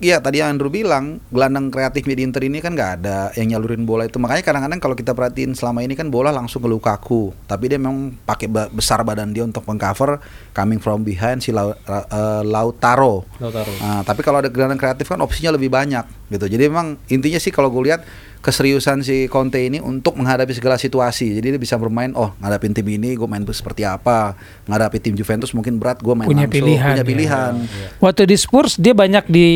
Iya 0.01 0.17
tadi 0.17 0.41
yang 0.41 0.57
Andrew 0.57 0.73
bilang 0.73 1.21
gelandang 1.29 1.69
kreatif 1.69 2.09
di 2.09 2.25
Inter 2.25 2.41
ini 2.41 2.65
kan 2.65 2.73
nggak 2.73 2.91
ada 3.05 3.29
yang 3.37 3.53
nyalurin 3.53 3.85
bola 3.85 4.09
itu 4.09 4.17
makanya 4.17 4.41
kadang-kadang 4.41 4.81
kalau 4.81 4.97
kita 4.97 5.13
perhatiin 5.13 5.53
selama 5.53 5.85
ini 5.85 5.93
kan 5.93 6.09
bola 6.09 6.33
langsung 6.33 6.65
ke 6.65 6.69
Lukaku 6.73 7.37
tapi 7.45 7.69
dia 7.69 7.77
memang 7.77 8.17
pakai 8.25 8.49
besar 8.73 9.05
badan 9.05 9.37
dia 9.37 9.45
untuk 9.45 9.61
mengcover 9.69 10.17
coming 10.57 10.81
from 10.81 11.05
behind 11.05 11.45
si 11.45 11.53
Lau- 11.53 11.77
eh, 11.77 12.43
Lautaro 12.49 13.29
Lautaro. 13.37 13.73
Nah, 13.77 14.01
tapi 14.01 14.25
kalau 14.25 14.41
ada 14.41 14.49
gelandang 14.49 14.81
kreatif 14.81 15.05
kan 15.05 15.21
opsinya 15.21 15.53
lebih 15.53 15.69
banyak 15.69 16.05
gitu. 16.33 16.47
Jadi 16.49 16.65
memang 16.71 16.97
intinya 17.13 17.37
sih 17.37 17.53
kalau 17.53 17.69
gue 17.69 17.93
lihat 17.93 18.01
keseriusan 18.41 19.05
si 19.05 19.29
Conte 19.29 19.61
ini 19.61 19.85
untuk 19.85 20.17
menghadapi 20.17 20.57
segala 20.57 20.81
situasi. 20.81 21.37
Jadi 21.37 21.57
dia 21.57 21.61
bisa 21.61 21.77
bermain, 21.77 22.17
oh 22.17 22.33
ngadapin 22.41 22.73
tim 22.73 22.89
ini 22.89 23.13
gue 23.13 23.29
main 23.29 23.45
seperti 23.45 23.85
apa, 23.85 24.33
menghadapi 24.65 24.97
tim 24.97 25.13
Juventus 25.13 25.53
mungkin 25.53 25.77
berat 25.77 26.01
gue 26.01 26.15
main 26.17 26.25
Punya 26.25 26.49
langsung, 26.49 26.57
pilihan, 26.57 26.95
punya 26.97 27.05
ya. 27.05 27.09
pilihan. 27.09 27.53
Waktu 28.01 28.23
di 28.25 28.37
Spurs 28.41 28.81
dia 28.81 28.97
banyak 28.97 29.29
di 29.29 29.47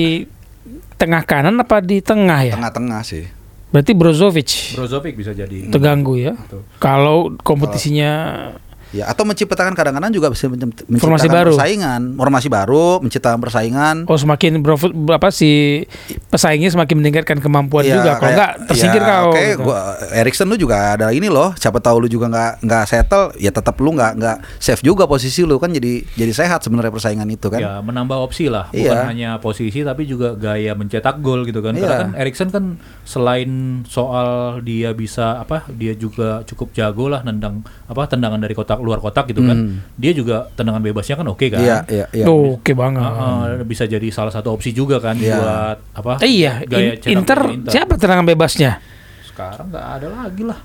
tengah 1.04 1.22
kanan 1.28 1.60
apa 1.60 1.84
di 1.84 2.00
tengah 2.00 2.40
ya? 2.48 2.54
Tengah-tengah 2.56 3.00
sih. 3.04 3.28
Berarti 3.74 3.90
Brozovic 3.90 4.78
Brozovic 4.78 5.18
bisa 5.18 5.34
jadi. 5.34 5.66
terganggu 5.66 6.14
ya. 6.14 6.38
Kalau 6.78 7.34
kompetisinya 7.42 8.54
Ya, 8.94 9.04
atau 9.04 9.22
menciptakan 9.22 9.74
kadang-kadang 9.74 10.08
juga 10.08 10.30
bisa 10.30 10.46
mencip- 10.46 10.86
Formasi 10.94 11.26
menciptakan 11.26 11.34
baru. 11.34 11.50
persaingan, 11.52 12.00
formasi 12.14 12.46
baru, 12.48 12.86
menciptakan 13.00 13.38
persaingan. 13.38 13.96
oh 14.06 14.14
semakin 14.14 14.62
bro, 14.62 14.78
apa 15.10 15.28
si 15.28 15.82
pesaingnya 16.28 16.70
semakin 16.70 16.94
meningkatkan 16.96 17.38
kemampuan 17.38 17.82
Iya, 17.82 17.94
juga. 17.96 18.10
Kalau 18.12 18.20
kayak- 18.20 18.32
enggak 18.32 18.52
tersingkir 18.64 19.02
ya, 19.02 19.10
kau. 19.10 19.26
Oke, 19.28 19.42
gitu. 19.44 19.58
gua 19.60 19.78
Erikson 20.14 20.46
lu 20.46 20.56
juga 20.56 20.76
ada 20.94 21.10
ini 21.10 21.26
loh. 21.26 21.50
Siapa 21.54 21.78
tahu 21.78 21.96
lu 22.00 22.08
juga 22.08 22.26
nggak 22.28 22.52
nggak 22.62 22.84
settle, 22.84 23.34
ya 23.36 23.50
tetap 23.50 23.74
lu 23.76 23.90
nggak 23.90 24.12
nggak 24.14 24.36
safe 24.56 24.80
juga 24.80 25.04
posisi 25.04 25.42
lu 25.42 25.56
kan 25.56 25.68
jadi 25.68 26.06
jadi 26.14 26.32
sehat 26.32 26.62
sebenarnya 26.62 26.92
persaingan 26.92 27.26
itu 27.28 27.46
kan. 27.48 27.58
Ya 27.58 27.72
menambah 27.80 28.14
opsi 28.16 28.46
lah, 28.46 28.70
bukan 28.70 28.78
Iya. 28.94 29.04
hanya 29.04 29.30
posisi 29.38 29.82
tapi 29.82 30.04
juga 30.04 30.32
gaya 30.34 30.72
mencetak 30.72 31.18
gol 31.18 31.42
gitu 31.42 31.58
kan. 31.58 31.74
Karena 31.74 31.82
Iya. 31.84 32.00
kan 32.00 32.10
Erikson 32.14 32.48
kan 32.48 32.64
selain 33.04 33.50
soal 33.84 34.28
dia 34.60 34.92
bisa 34.92 35.38
apa, 35.38 35.66
dia 35.70 35.94
juga 35.94 36.44
cukup 36.44 36.70
jago 36.72 37.06
lah 37.06 37.20
nendang 37.20 37.60
apa 37.84 38.06
tendangan 38.06 38.38
dari 38.38 38.52
kotak 38.52 38.83
luar 38.84 39.00
kotak 39.00 39.32
gitu 39.32 39.40
kan. 39.40 39.80
Dia 39.96 40.12
juga 40.12 40.52
tendangan 40.52 40.78
bebasnya 40.78 41.16
kan 41.16 41.26
oke 41.26 41.46
kan. 41.48 41.58
Hmm. 41.58 41.66
Iya, 41.66 41.78
iya, 41.88 42.06
iya. 42.12 42.24
Tuh, 42.28 42.60
oke 42.60 42.72
banget. 42.76 43.00
Uh, 43.00 43.18
uh, 43.18 43.42
bisa 43.64 43.88
jadi 43.88 44.04
salah 44.12 44.30
satu 44.30 44.52
opsi 44.52 44.70
juga 44.70 45.00
kan 45.00 45.16
Iya. 45.16 45.34
buat 45.34 45.76
apa? 45.96 46.12
Eh, 46.20 46.30
iya, 46.44 46.60
gaya 46.62 47.00
In- 47.08 47.24
Inter, 47.24 47.40
golnya 47.40 47.72
siapa 47.72 47.96
tendangan 47.96 48.28
bebasnya? 48.28 48.78
Sekarang 49.24 49.72
nggak 49.72 49.86
ada 49.98 50.08
lagi 50.12 50.44
lah. 50.44 50.60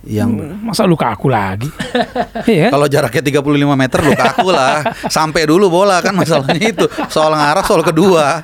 Yang 0.00 0.30
Hmm, 0.32 0.64
Masa 0.64 0.88
luka 0.88 1.12
aku 1.12 1.28
lagi? 1.28 1.68
Iya. 2.48 2.72
kalau 2.72 2.88
jaraknya 2.88 3.20
35 3.20 3.76
meter 3.76 3.98
lu 4.00 4.12
kaku 4.16 4.48
lah. 4.48 4.80
Sampai 5.12 5.44
dulu 5.44 5.68
bola 5.68 6.00
kan 6.00 6.16
masalahnya 6.16 6.72
itu. 6.72 6.88
Soal 7.12 7.36
ngarah 7.36 7.60
soal 7.62 7.84
kedua. 7.84 8.40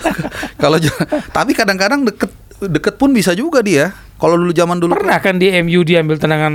kalau 0.62 0.82
tapi 1.30 1.54
kadang-kadang 1.54 2.02
deket 2.02 2.30
deket 2.60 2.96
pun 2.96 3.12
bisa 3.12 3.36
juga 3.36 3.60
dia. 3.60 3.92
Kalau 4.16 4.32
dulu 4.40 4.48
zaman 4.48 4.80
dulu 4.80 4.96
Pernah 4.96 5.20
kan 5.20 5.36
di 5.36 5.52
MU 5.60 5.84
diambil 5.84 6.16
tendangan 6.16 6.54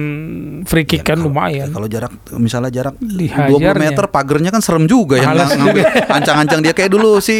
free 0.65 0.81
kick 0.81 1.05
kan 1.05 1.21
lumayan. 1.21 1.69
Kalau 1.69 1.85
jarak 1.85 2.09
misalnya 2.33 2.73
jarak 2.73 2.97
Dihajarnya. 2.97 3.77
20 3.77 3.85
meter 3.85 4.05
pagernya 4.09 4.49
kan 4.49 4.65
serem 4.65 4.89
juga 4.89 5.21
yang 5.21 5.37
ancang-ancang 6.17 6.65
dia 6.65 6.73
kayak 6.73 6.89
dulu 6.89 7.21
si, 7.21 7.37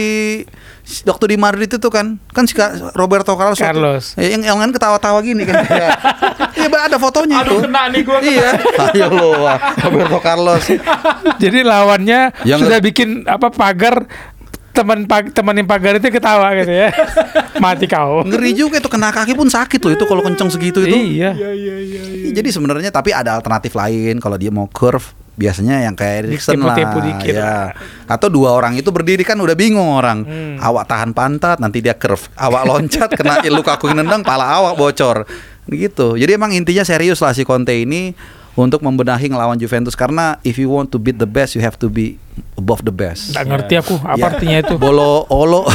waktu 1.10 1.26
di 1.26 1.38
Madrid 1.41 1.74
itu 1.74 1.89
kan 1.89 2.21
kan 2.38 2.45
si 2.45 2.54
Roberto 2.93 3.34
Carlos, 3.34 3.58
Carlos. 3.58 4.13
Eh, 4.13 4.30
yang 4.38 4.45
yang 4.45 4.58
lain 4.62 4.69
ketawa-tawa 4.69 5.26
gini 5.26 5.41
kan 5.41 5.65
iya 6.62 6.69
ada 6.69 6.97
fotonya 7.02 7.41
itu 7.41 7.65
nih 7.65 8.02
gua. 8.06 8.19
iya 8.21 8.50
ayo 8.93 9.08
lo 9.10 9.32
Roberto 9.82 10.17
Carlos 10.21 10.69
Jadi 11.41 11.65
lawannya 11.65 12.45
Yang- 12.45 12.62
sudah 12.69 12.78
bikin 12.78 13.26
apa 13.26 13.50
pagar 13.50 14.06
teman 14.72 15.04
pag, 15.04 15.30
teman 15.30 15.54
yang 15.54 15.68
pagar 15.68 15.96
itu 15.96 16.08
ketawa 16.08 16.56
gitu 16.56 16.72
ya. 16.72 16.90
Mati 17.64 17.86
kau. 17.86 18.24
ngeri 18.24 18.52
juga 18.52 18.80
itu 18.80 18.88
kena 18.88 19.12
kaki 19.12 19.36
pun 19.36 19.48
sakit 19.48 19.78
loh 19.78 19.92
itu 19.94 20.04
kalau 20.08 20.24
kenceng 20.24 20.50
segitu 20.50 20.82
itu 20.82 20.96
Iya. 21.22 21.32
Iya, 21.36 22.32
jadi 22.32 22.50
sebenarnya 22.50 22.90
tapi 22.90 23.12
ada 23.12 23.36
alternatif 23.36 23.76
lain 23.76 24.18
kalau 24.18 24.40
dia 24.40 24.50
mau 24.50 24.66
curve 24.66 25.12
biasanya 25.32 25.88
yang 25.88 25.96
kayak 25.96 26.28
Erikson 26.28 26.60
lah 26.60 26.76
dikit 26.76 27.34
ya. 27.34 27.72
atau 28.06 28.28
dua 28.28 28.52
orang 28.52 28.76
itu 28.76 28.92
berdiri 28.92 29.24
kan 29.24 29.40
udah 29.40 29.56
bingung 29.56 29.88
orang 29.88 30.22
Hmm. 30.22 30.56
awak 30.60 30.86
tahan 30.86 31.16
pantat 31.16 31.58
nanti 31.58 31.80
dia 31.80 31.96
curve 31.96 32.28
awak 32.36 32.68
loncat 32.68 33.10
kena 33.18 33.40
luka 33.48 33.80
aku 33.80 33.90
nendang 33.90 34.22
pala 34.22 34.46
awak 34.60 34.76
bocor 34.76 35.24
gitu 35.68 36.20
jadi 36.20 36.36
emang 36.36 36.52
intinya 36.52 36.84
serius 36.84 37.24
lah 37.24 37.32
si 37.32 37.48
Conte 37.48 37.74
ini 37.74 38.12
untuk 38.54 38.80
membenahi 38.80 39.28
ngelawan 39.28 39.56
Juventus 39.56 39.94
karena 39.94 40.36
if 40.42 40.56
you 40.56 40.68
want 40.68 40.88
to 40.88 40.98
beat 40.98 41.16
the 41.16 41.26
best 41.26 41.54
you 41.54 41.62
have 41.62 41.76
to 41.76 41.88
be 41.88 42.20
above 42.54 42.82
the 42.82 42.92
best 42.92 43.32
Nggak 43.32 43.46
ngerti 43.48 43.74
aku 43.78 43.96
apa 43.98 44.18
Ya. 44.18 44.26
artinya 44.28 44.58
itu. 44.60 44.76
bolo 44.76 45.24
olo 45.26 45.64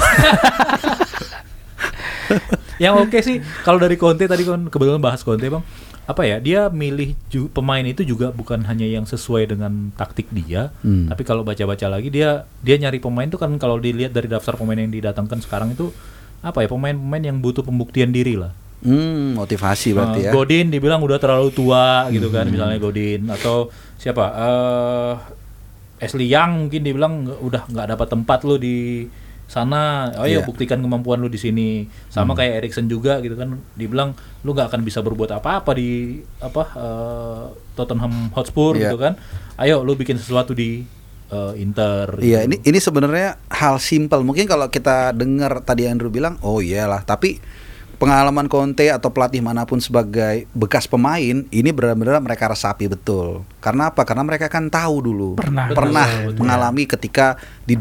Yang 2.77 2.95
oke 2.99 3.19
sih 3.21 3.37
kalau 3.63 3.79
dari 3.79 3.97
Conte 3.97 4.27
tadi 4.27 4.45
kan 4.45 4.67
kebetulan 4.67 5.01
bahas 5.01 5.23
Conte 5.23 5.47
bang, 5.47 5.65
apa 6.05 6.23
ya 6.23 6.37
dia 6.37 6.69
milih 6.69 7.17
ju- 7.27 7.49
pemain 7.49 7.81
itu 7.81 8.05
juga 8.05 8.29
bukan 8.31 8.61
hanya 8.63 8.85
yang 8.85 9.03
sesuai 9.03 9.49
dengan 9.49 9.89
taktik 9.95 10.29
dia, 10.31 10.75
Hmm. 10.83 11.09
tapi 11.09 11.25
kalau 11.25 11.41
baca-baca 11.41 11.89
lagi 11.89 12.11
dia 12.11 12.45
dia 12.61 12.77
nyari 12.77 13.01
pemain 13.01 13.25
itu 13.25 13.35
kan 13.35 13.49
kalau 13.57 13.81
dilihat 13.81 14.13
dari 14.13 14.27
daftar 14.27 14.55
pemain 14.55 14.77
yang 14.77 14.93
didatangkan 14.93 15.41
sekarang 15.41 15.73
itu 15.73 15.89
apa 16.43 16.61
ya 16.61 16.69
pemain-pemain 16.69 17.25
yang 17.25 17.41
butuh 17.41 17.65
pembuktian 17.65 18.13
diri 18.13 18.37
lah. 18.37 18.53
Hmm, 18.81 19.35
motivasi 19.35 19.93
berarti 19.93 20.21
Eh, 20.21 20.25
ya 20.27 20.31
Hmm. 20.31 20.37
Godin 20.37 20.67
dibilang 20.69 21.01
udah 21.01 21.17
terlalu 21.17 21.49
tua 21.51 22.09
gitu 22.11 22.29
kan 22.29 22.45
misalnya 22.47 22.77
Godin 22.77 23.29
atau 23.29 23.71
siapa 23.97 24.25
eh 24.33 25.13
Ashley 25.99 26.29
Young 26.29 26.69
mungkin 26.69 26.83
dibilang 26.83 27.13
udah 27.41 27.65
nggak 27.67 27.87
dapat 27.91 28.09
tempat 28.11 28.39
lu 28.43 28.57
di 28.57 29.09
sana 29.47 30.11
ayo 30.19 30.43
Iya. 30.43 30.45
buktikan 30.45 30.77
kemampuan 30.77 31.17
lu 31.17 31.31
di 31.31 31.39
sini 31.39 31.69
sama 32.07 32.35
kayak 32.35 32.61
Erikson 32.61 32.85
juga 32.85 33.23
gitu 33.23 33.33
kan 33.33 33.55
dibilang 33.73 34.13
lu 34.43 34.51
nggak 34.51 34.69
akan 34.69 34.83
bisa 34.83 35.01
berbuat 35.01 35.31
apa-apa 35.33 35.71
di 35.73 36.19
apa 36.37 36.63
eh, 36.75 37.45
Tottenham 37.73 38.29
Hotspur 38.31 38.75
Iya. 38.75 38.91
gitu 38.91 38.99
kan 38.99 39.15
ayo 39.57 39.81
lu 39.81 39.95
bikin 39.95 40.19
sesuatu 40.19 40.51
di 40.51 40.83
eh, 41.27 41.53
Inter 41.57 42.19
Iya, 42.19 42.43
gitu. 42.43 42.49
ini 42.51 42.57
ini 42.61 42.79
sebenarnya 42.79 43.41
hal 43.49 43.79
simpel. 43.79 44.21
Mungkin 44.21 44.45
kalau 44.45 44.69
kita 44.69 45.11
dengar 45.11 45.59
tadi 45.61 45.87
Andrew 45.87 46.07
bilang, 46.07 46.39
oh 46.41 46.59
iyalah, 46.59 47.03
tapi 47.03 47.39
pengalaman 47.97 48.47
Conte 48.47 48.89
atau 48.93 49.09
pelatih 49.09 49.41
mana 49.41 49.65
pun 49.65 49.81
sebagai 49.81 50.45
bekas 50.53 50.85
pemain, 50.85 51.45
ini 51.49 51.71
benar-benar 51.73 52.21
mereka 52.21 52.53
resapi 52.53 52.89
betul. 52.89 53.43
Karena 53.61 53.93
apa? 53.93 54.05
Karena 54.05 54.23
mereka 54.25 54.47
kan 54.53 54.69
tahu 54.69 54.97
dulu, 55.05 55.31
Pernah. 55.37 55.73
pernah 55.73 56.09
Betul, 56.09 56.25
betul. 56.33 56.41
mengalami 56.45 56.83
ketika 56.85 57.27
di 57.65 57.75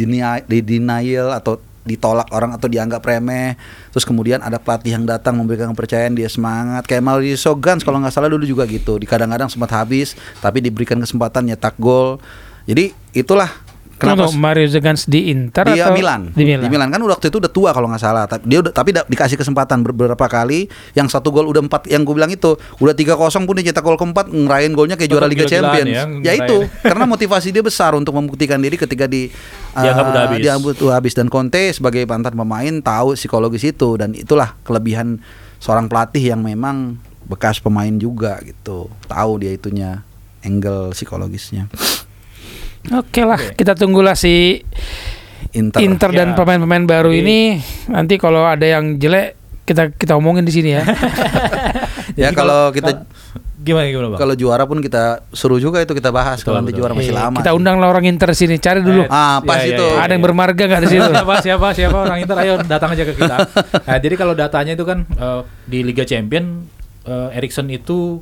di 0.48 0.60
denial 0.64 1.36
atau 1.36 1.60
ditolak 1.86 2.34
orang 2.34 2.58
atau 2.58 2.66
dianggap 2.66 3.06
remeh. 3.06 3.54
Terus 3.94 4.04
kemudian 4.04 4.42
ada 4.42 4.58
pelatih 4.58 4.98
yang 4.98 5.06
datang 5.06 5.38
memberikan 5.38 5.70
kepercayaan 5.72 6.18
dia 6.18 6.28
semangat. 6.28 6.84
Kayak 6.90 7.06
Mauricio 7.06 7.54
Gans 7.56 7.86
kalau 7.86 8.02
nggak 8.02 8.12
salah 8.12 8.28
dulu 8.28 8.44
juga 8.44 8.66
gitu. 8.66 8.98
Di 8.98 9.06
kadang-kadang 9.06 9.48
sempat 9.48 9.72
habis 9.78 10.18
tapi 10.42 10.66
diberikan 10.66 10.98
kesempatan 10.98 11.46
nyetak 11.46 11.78
gol. 11.78 12.18
Jadi 12.66 12.98
itulah 13.14 13.54
Kenapa? 13.96 14.28
kenapa 14.28 14.36
Mario 14.36 14.68
Zegans 14.68 15.08
di 15.08 15.32
Inter 15.32 15.64
di 15.66 15.80
atau 15.80 15.96
Milan. 15.96 16.28
Di 16.30 16.44
Milan. 16.44 16.92
kan 16.92 17.00
waktu 17.00 17.32
itu 17.32 17.40
udah 17.40 17.48
tua 17.48 17.72
kalau 17.72 17.88
nggak 17.88 18.00
salah. 18.00 18.28
Tapi 18.28 18.44
dia 18.44 18.60
udah 18.60 18.70
tapi 18.70 18.92
da- 18.92 19.08
dikasih 19.08 19.36
kesempatan 19.36 19.82
ber- 19.82 19.96
beberapa 19.96 20.28
kali. 20.28 20.68
Yang 20.92 21.16
satu 21.16 21.32
gol 21.32 21.48
udah 21.48 21.64
empat. 21.64 21.88
Yang 21.88 22.02
gue 22.04 22.14
bilang 22.14 22.28
itu 22.30 22.52
udah 22.78 22.92
3-0 22.92 23.16
pun 23.42 23.56
dia 23.56 23.72
cetak 23.72 23.82
gol 23.82 23.96
keempat 23.96 24.28
ngerayain 24.28 24.72
golnya 24.72 24.96
kayak 24.96 25.08
juara 25.08 25.26
Liga 25.26 25.48
Champions. 25.48 25.88
ya, 25.88 26.04
Ya, 26.22 26.34
itu 26.38 26.68
karena 26.84 27.08
motivasi 27.08 27.50
dia 27.50 27.64
besar 27.64 27.96
untuk 27.96 28.12
membuktikan 28.12 28.60
diri 28.60 28.76
ketika 28.76 29.08
di 29.08 29.32
Dianggap 29.76 30.06
eh, 30.06 30.12
udah 30.12 30.22
habis. 30.28 30.40
dianggap 30.40 30.76
udah 30.78 30.96
habis 30.96 31.14
dan 31.14 31.28
Conte 31.28 31.72
sebagai 31.72 32.04
mantan 32.04 32.32
pemain 32.32 32.74
tahu 32.80 33.16
psikologis 33.16 33.64
itu 33.66 33.96
dan 33.96 34.12
itulah 34.12 34.56
kelebihan 34.62 35.20
seorang 35.58 35.88
pelatih 35.88 36.32
yang 36.32 36.40
memang 36.40 36.96
bekas 37.26 37.58
pemain 37.58 37.92
juga 37.92 38.40
gitu. 38.40 38.88
Tahu 39.08 39.32
dia 39.40 39.52
itunya 39.52 40.04
angle 40.42 40.92
psikologisnya. 40.92 41.68
Oke 42.88 43.22
lah, 43.22 43.42
kita 43.52 43.74
tunggulah 43.74 44.14
si 44.14 44.62
Inter. 45.52 45.80
Inter 45.82 46.10
dan 46.12 46.28
Ya. 46.30 46.36
pemain-pemain 46.36 46.84
baru 46.84 47.10
Jadi- 47.10 47.22
ini 47.22 47.40
nanti 47.88 48.16
kalau 48.16 48.44
ada 48.44 48.62
yang 48.62 48.96
jelek 48.96 49.34
kita 49.64 49.90
kita 49.92 50.14
omongin 50.14 50.44
di 50.44 50.52
sini 50.52 50.70
ya. 50.72 50.84
Ya 52.16 52.30
kalau 52.32 52.70
kita 52.70 53.08
Gimana 53.58 53.90
gimana 53.90 54.08
bang? 54.10 54.20
kalau 54.20 54.36
juara 54.36 54.64
pun 54.64 54.78
kita 54.78 55.26
suruh 55.32 55.58
juga 55.58 55.82
itu 55.82 55.92
kita 55.92 56.14
bahas 56.14 56.40
kalau 56.40 56.62
nanti 56.62 56.70
juara 56.72 56.94
masih 56.94 57.10
Iya, 57.10 57.28
lama. 57.28 57.42
kita 57.42 57.52
undang 57.52 57.82
lah 57.82 57.90
orang 57.90 58.06
Inter 58.06 58.30
sini, 58.32 58.56
cari 58.56 58.80
dulu. 58.80 59.02
Eh, 59.02 59.10
Ah, 59.10 59.42
pas 59.42 59.58
Iya, 59.58 59.66
iya, 59.66 59.74
itu. 59.74 59.86
iya. 59.90 60.00
ada 60.00 60.12
yang 60.12 60.22
bermarga 60.22 60.64
nggak 60.64 60.82
di 60.82 60.90
situ? 60.92 61.10
siapa 61.16 61.34
siapa 61.42 61.68
siapa 61.74 61.98
orang 61.98 62.18
Inter 62.20 62.38
ayo 62.38 62.54
datang 62.62 62.94
aja 62.94 63.04
ke 63.04 63.14
kita. 63.16 63.36
Nah, 63.82 63.98
jadi 63.98 64.16
kalau 64.16 64.34
datanya 64.34 64.72
itu 64.72 64.86
kan 64.86 65.02
eh, 65.10 65.40
di 65.66 65.82
Liga 65.82 66.06
Champion 66.06 66.62
eh, 67.02 67.30
Erikson 67.34 67.66
itu 67.68 68.22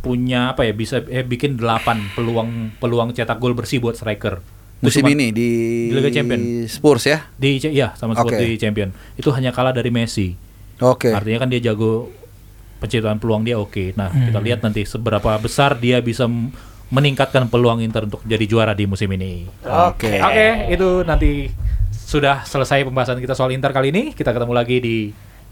punya 0.00 0.56
apa 0.56 0.64
ya 0.64 0.72
bisa 0.72 1.04
eh, 1.06 1.24
bikin 1.24 1.60
8 1.60 2.16
peluang 2.16 2.76
peluang 2.80 3.12
cetak 3.12 3.36
gol 3.36 3.52
bersih 3.52 3.80
buat 3.80 3.96
striker. 3.96 4.40
Musim 4.80 5.04
ini 5.12 5.28
di, 5.28 5.48
di 5.92 5.94
Liga 5.94 6.08
Champion. 6.08 6.64
Spurs 6.64 7.04
ya. 7.04 7.28
di 7.36 7.60
ya 7.60 7.92
sama 8.00 8.16
Spurs 8.16 8.32
Oke. 8.32 8.40
di 8.40 8.56
Champion. 8.56 8.88
Itu 9.20 9.28
hanya 9.36 9.52
kalah 9.52 9.76
dari 9.76 9.92
Messi. 9.92 10.32
Oke. 10.80 11.12
Artinya 11.12 11.44
kan 11.44 11.48
dia 11.52 11.60
jago 11.60 12.08
penciptaan 12.80 13.20
peluang 13.20 13.44
dia 13.44 13.60
oke. 13.60 13.92
Nah, 13.92 14.08
kita 14.08 14.40
lihat 14.40 14.64
nanti 14.64 14.88
seberapa 14.88 15.36
besar 15.36 15.76
dia 15.76 16.00
bisa 16.00 16.24
meningkatkan 16.90 17.46
peluang 17.52 17.84
Inter 17.84 18.08
untuk 18.08 18.24
jadi 18.24 18.44
juara 18.48 18.72
di 18.72 18.88
musim 18.88 19.12
ini. 19.12 19.44
Oke. 19.62 20.16
Oke, 20.16 20.48
itu 20.72 21.04
nanti 21.04 21.52
sudah 21.92 22.42
selesai 22.48 22.82
pembahasan 22.88 23.20
kita 23.20 23.36
soal 23.36 23.52
Inter 23.52 23.70
kali 23.70 23.92
ini. 23.92 24.16
Kita 24.16 24.32
ketemu 24.32 24.52
lagi 24.56 24.80
di 24.80 24.96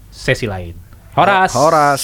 sesi 0.09 0.49
lain. 0.49 0.73
Horas. 1.13 1.53
Horas. 1.53 2.03